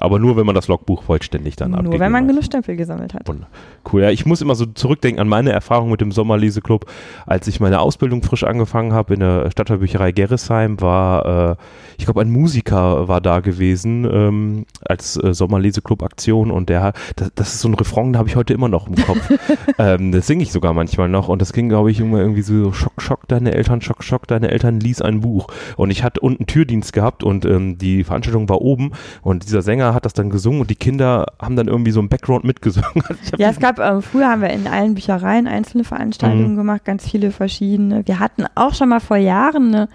[0.00, 2.28] Aber nur, wenn man das Logbuch vollständig dann Nur abgegeben wenn man hat.
[2.30, 3.28] genug Stempel gesammelt hat.
[3.28, 3.46] Wunder-
[3.92, 6.86] Cool, ja, ich muss immer so zurückdenken an meine Erfahrung mit dem Sommerleseklub.
[7.26, 11.56] Als ich meine Ausbildung frisch angefangen habe in der Stadtteilbücherei Gerresheim, war, äh,
[11.98, 17.54] ich glaube, ein Musiker war da gewesen ähm, als äh, Sommerleseklub-Aktion und der, das, das
[17.54, 19.30] ist so ein Refrain, da habe ich heute immer noch im Kopf.
[19.78, 22.72] ähm, das singe ich sogar manchmal noch und das ging, glaube ich, immer irgendwie so,
[22.72, 25.48] Schock, Schock, deine Eltern, Schock, Schock, deine Eltern, lies ein Buch.
[25.76, 29.83] Und ich hatte unten Türdienst gehabt und ähm, die Veranstaltung war oben und dieser Sänger
[29.92, 33.02] hat das dann gesungen und die Kinder haben dann irgendwie so im Background mitgesungen.
[33.38, 36.56] Ja, es gab, ähm, früher haben wir in allen Büchereien einzelne Veranstaltungen Mhm.
[36.56, 38.06] gemacht, ganz viele verschiedene.
[38.06, 39.88] Wir hatten auch schon mal vor Jahren eine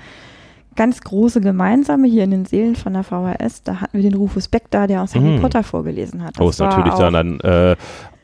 [0.76, 3.64] ganz große gemeinsame hier in den Seelen von der VHS.
[3.64, 5.42] Da hatten wir den Rufus Beck da, der aus Harry Mhm.
[5.42, 6.36] Potter vorgelesen hat.
[6.40, 7.76] Oh, Das ist war natürlich dann ein äh,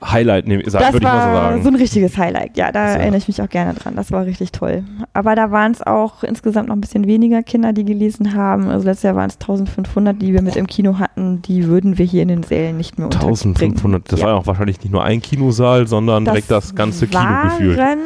[0.03, 1.63] Highlight, Das würde ich mal so war sagen.
[1.63, 2.58] so ein richtiges Highlight.
[2.58, 3.95] Ja, da Also- erinnere ich mich auch gerne dran.
[3.95, 4.84] Das war richtig toll.
[5.13, 8.67] Aber da waren es auch insgesamt noch ein bisschen weniger Kinder, die gelesen haben.
[8.69, 11.41] Also letztes Jahr waren es 1500, die wir mit im Kino hatten.
[11.41, 13.34] Die würden wir hier in den Sälen nicht mehr unterbringen.
[13.36, 14.26] 1500, das ja.
[14.26, 17.78] war ja auch wahrscheinlich nicht nur ein Kinosaal, sondern direkt das ganze Kino gefühlt.
[17.78, 17.99] waren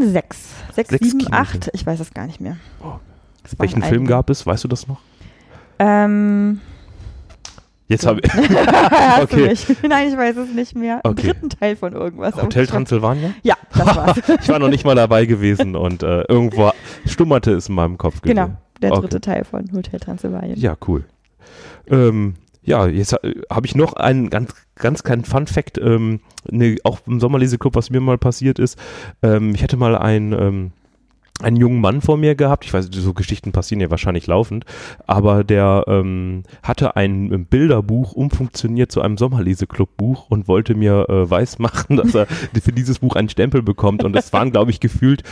[0.00, 0.38] sechs.
[0.74, 1.32] Sechs, Sechs sieben, Kinos.
[1.38, 1.70] acht.
[1.72, 2.56] Ich weiß es gar nicht mehr.
[2.82, 2.94] Oh.
[3.58, 4.44] Welchen Film gab es?
[4.44, 4.98] Weißt du das noch?
[5.78, 6.60] Ähm,
[7.86, 8.30] Jetzt habe ich.
[9.22, 9.54] Okay.
[9.88, 11.00] Nein, ich weiß es nicht mehr.
[11.04, 11.28] Im Okay.
[11.28, 12.34] dritten Teil von irgendwas.
[12.34, 13.30] aber Hotel Transylvania?
[13.42, 14.18] Ja, das war's.
[14.42, 16.72] Ich war noch nicht mal dabei gewesen und äh, irgendwo
[17.06, 18.20] stummerte es in meinem Kopf.
[18.22, 18.50] genau,
[18.82, 19.00] der Okay.
[19.02, 20.58] dritte Teil von Hotel Transylvanien.
[20.58, 21.04] Ja, cool.
[21.86, 23.14] Ähm, ja, jetzt
[23.50, 26.20] habe ich noch einen ganz, ganz kleinen Fun-Fact, ähm,
[26.50, 28.78] ne, auch im Sommerleseklub, was mir mal passiert ist.
[29.22, 30.70] Ähm, ich hatte mal einen, ähm,
[31.42, 32.64] einen jungen Mann vor mir gehabt.
[32.64, 34.64] Ich weiß, so Geschichten passieren ja wahrscheinlich laufend,
[35.06, 41.28] aber der ähm, hatte ein ähm, Bilderbuch umfunktioniert zu einem Sommerleseklub-Buch und wollte mir äh,
[41.28, 44.04] weismachen, dass er für dieses Buch einen Stempel bekommt.
[44.04, 45.24] Und es waren, glaube ich, gefühlt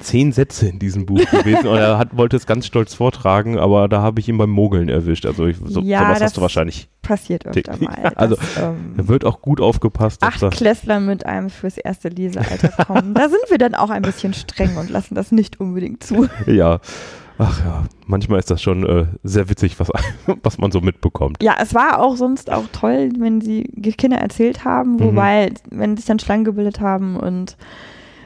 [0.00, 1.66] zehn Sätze in diesem Buch gewesen.
[1.68, 4.88] Und er hat, wollte es ganz stolz vortragen, aber da habe ich ihn beim Mogeln
[4.88, 5.26] erwischt.
[5.26, 6.88] Also ich, so, Ja, sowas das- hast du wahrscheinlich.
[7.02, 8.12] Passiert öfter Ja, mal.
[8.16, 10.22] also, dass, ähm, wird auch gut aufgepasst.
[10.22, 13.14] acht das, Klässler mit einem fürs erste Lesealter kommen.
[13.14, 16.28] da sind wir dann auch ein bisschen streng und lassen das nicht unbedingt zu.
[16.46, 16.78] ja.
[17.42, 19.88] Ach ja, manchmal ist das schon äh, sehr witzig, was,
[20.42, 21.42] was man so mitbekommt.
[21.42, 23.62] Ja, es war auch sonst auch toll, wenn sie
[23.96, 25.00] Kinder erzählt haben, Mhm.
[25.00, 27.56] wobei, wenn sich dann Schlangen gebildet haben und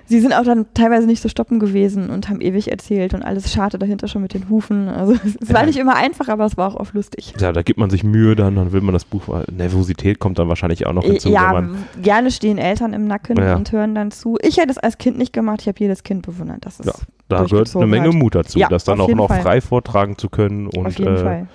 [0.07, 3.53] sie sind auch dann teilweise nicht so stoppen gewesen und haben ewig erzählt und alles
[3.53, 4.89] scharte dahinter schon mit den Hufen.
[4.89, 5.67] Also es war Ja.
[5.67, 7.35] nicht immer einfach, aber es war auch oft lustig.
[7.39, 9.29] Ja, da gibt man sich Mühe dann, dann will man das Buch.
[9.53, 11.29] Nervosität kommt dann wahrscheinlich auch noch hinzu.
[11.29, 11.65] ja,
[12.03, 13.55] gerne stehen Eltern im Nacken Ja.
[13.55, 14.39] und hören dann zu.
[14.43, 16.67] Ich hätte es als Kind nicht gemacht, ich habe jedes Kind bewundert.
[16.67, 16.93] Das ist Ja,
[17.29, 18.15] da gehört eine Menge hat.
[18.15, 19.43] Mut dazu, Ja, das dann auch noch Fall.
[19.43, 20.67] frei vortragen zu können.
[20.67, 21.47] Und Auf jeden äh, Fall.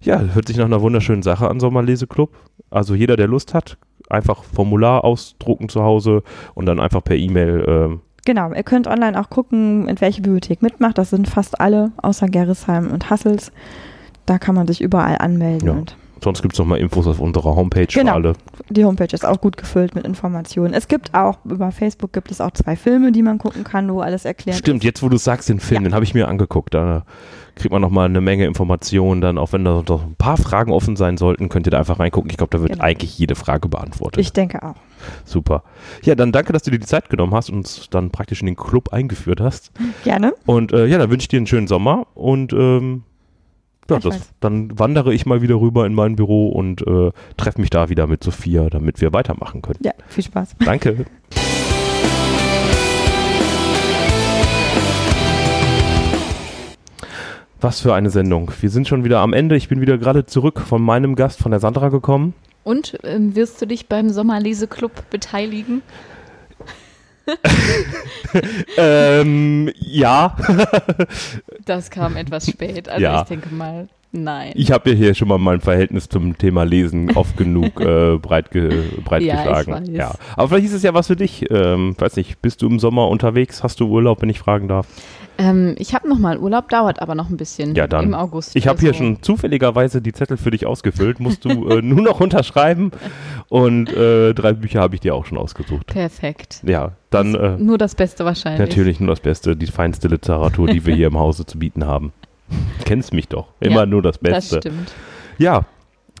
[0.00, 2.30] ja, hört sich nach einer wunderschönen Sache an, Sommerleseklub.
[2.70, 3.76] Also jeder, der Lust hat,
[4.08, 6.22] einfach Formular ausdrucken zu Hause
[6.54, 7.64] und dann einfach per E-Mail.
[7.68, 10.98] ähm, Genau, ihr könnt online auch gucken, in welche Bibliothek mitmacht.
[10.98, 13.52] Das sind fast alle, außer Gerresheim und Hassels.
[14.26, 15.66] Da kann man sich überall anmelden.
[15.66, 15.72] Ja.
[15.74, 18.10] Und sonst gibt es nochmal Infos auf unserer Homepage Genau.
[18.12, 18.32] für alle.
[18.70, 20.74] die Homepage ist auch gut gefüllt mit Informationen.
[20.74, 24.00] Es gibt auch, über Facebook gibt es auch zwei Filme, die man gucken kann, wo
[24.00, 25.88] alles erklärt Stimmt, jetzt wo du sagst, den Film, Ja.
[25.90, 26.74] den habe ich mir angeguckt.
[26.74, 27.04] Da
[27.54, 29.20] kriegt man nochmal eine Menge Informationen.
[29.20, 31.98] Dann, auch wenn da noch ein paar Fragen offen sein sollten, könnt ihr da einfach
[31.98, 32.30] reingucken.
[32.30, 32.84] Ich glaube, da wird Genau.
[32.84, 34.20] eigentlich jede Frage beantwortet.
[34.20, 34.76] Ich denke auch.
[35.24, 35.62] Super.
[36.02, 38.46] Ja, dann danke, dass du dir die Zeit genommen hast und uns dann praktisch in
[38.46, 39.70] den Club eingeführt hast.
[40.04, 40.34] Gerne.
[40.46, 43.02] Und äh, ja, dann wünsche ich dir einen schönen Sommer und ähm,
[43.90, 47.70] ja, das, dann wandere ich mal wieder rüber in mein Büro und äh, treffe mich
[47.70, 49.80] da wieder mit Sophia, damit wir weitermachen können.
[49.82, 50.56] Ja, viel Spaß.
[50.64, 51.06] Danke.
[57.60, 58.52] Was für eine Sendung.
[58.60, 59.56] Wir sind schon wieder am Ende.
[59.56, 62.34] Ich bin wieder gerade zurück von meinem Gast, von der Sandra gekommen.
[62.62, 65.82] Und ähm, wirst du dich beim Sommerleseklub beteiligen?
[68.76, 70.36] ähm, ja.
[71.64, 72.88] Das kam etwas spät.
[72.88, 73.22] Also Ja.
[73.22, 74.52] ich denke mal, nein.
[74.54, 78.50] Ich habe ja hier schon mal mein Verhältnis zum Thema Lesen oft genug äh, breit,
[78.50, 79.72] ge, breit Ja, ich geschlagen.
[79.88, 79.96] weiß.
[79.96, 80.14] Ja.
[80.36, 81.50] Aber vielleicht ist es ja was für dich.
[81.50, 83.62] Ähm, weiß nicht, bist du im Sommer unterwegs?
[83.62, 84.86] Hast du Urlaub, wenn ich fragen darf?
[85.38, 87.74] Ähm, ich habe noch mal Urlaub, dauert aber noch ein bisschen.
[87.76, 88.04] Ja, dann.
[88.06, 88.56] Im August.
[88.56, 91.20] Ich habe hier Also, schon zufälligerweise die Zettel für dich ausgefüllt.
[91.20, 92.90] Musst du äh, nur noch unterschreiben.
[93.48, 95.86] Und äh, drei Bücher habe ich dir auch schon ausgesucht.
[95.86, 96.60] Perfekt.
[96.66, 98.60] Ja, dann äh, Nur das Beste wahrscheinlich.
[98.68, 102.12] natürlich nur das Beste, die feinste Literatur, die wir hier im Hause zu bieten haben.
[102.84, 103.46] Kennst mich doch.
[103.60, 104.56] Immer Ja, nur das Das Beste.
[104.58, 104.92] stimmt.
[105.38, 105.64] Ja,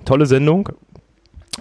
[0.04, 0.68] tolle Sendung.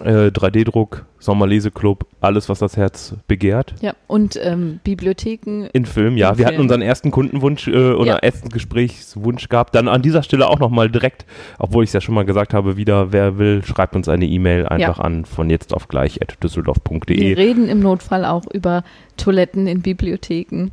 [0.03, 3.73] Äh, 3D-Druck, Sommerleseklub, alles, was das Herz begehrt.
[3.81, 5.67] Ja, und ähm, Bibliotheken.
[5.73, 6.31] In Film, ja.
[6.31, 6.65] In wir hatten Film.
[6.65, 8.17] unseren ersten Kundenwunsch äh, oder Ja.
[8.17, 9.73] ersten Gesprächswunsch gehabt.
[9.75, 11.25] Dann an dieser Stelle auch nochmal direkt,
[11.59, 14.67] obwohl ich es ja schon mal gesagt habe, wieder, wer will, schreibt uns eine E-Mail
[14.67, 17.33] einfach an von jetzt auf gleich at Wir düsseldorf.de.
[17.33, 18.83] reden im Notfall auch über
[19.17, 20.69] Toiletten in Bibliotheken.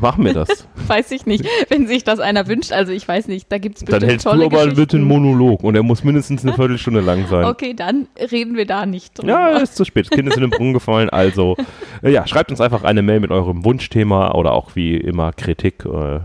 [0.00, 0.68] Machen wir das.
[0.86, 2.72] Weiß ich nicht, wenn sich das einer wünscht.
[2.72, 5.74] Also ich weiß nicht, da gibt es Dann hältst du aber bitte einen Monolog und
[5.74, 7.44] der muss mindestens eine Viertelstunde lang sein.
[7.46, 9.28] Okay, dann reden wir da nicht drüber.
[9.32, 10.06] Ja, ist zu spät.
[10.06, 11.10] Das Kind ist in den Brunnen gefallen.
[11.10, 11.56] Also,
[12.02, 15.84] äh, ja, schreibt uns einfach eine Mail mit eurem Wunschthema oder auch wie immer Kritik.
[15.84, 16.20] Äh,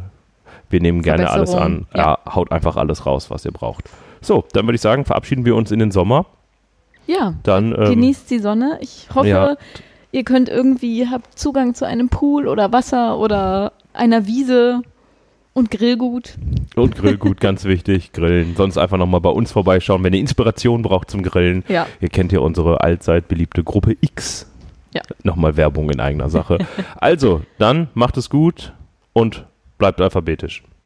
[0.69, 1.87] wir nehmen gerne alles an.
[1.89, 2.33] Verbesserung, Ja.
[2.35, 3.89] haut einfach alles raus, was ihr braucht.
[4.21, 6.25] So, dann würde ich sagen, verabschieden wir uns in den Sommer.
[7.07, 8.77] Ja, Dann ähm, genießt die Sonne.
[8.81, 9.55] Ich hoffe, ja.
[10.11, 14.81] Ihr könnt irgendwie, habt Zugang zu einem Pool oder Wasser oder einer Wiese
[15.53, 16.37] und Grillgut.
[16.75, 18.55] und Grillgut, ganz wichtig, grillen.
[18.55, 21.63] Sonst einfach nochmal bei uns vorbeischauen, wenn ihr Inspiration braucht zum Grillen.
[21.67, 24.47] Ja, Ihr kennt ja unsere allzeit beliebte Gruppe X.
[24.93, 25.01] Ja.
[25.23, 26.59] Nochmal Werbung in eigener Sache.
[26.97, 28.73] also, dann macht es gut
[29.13, 29.45] und
[29.77, 30.63] bleibt alphabetisch.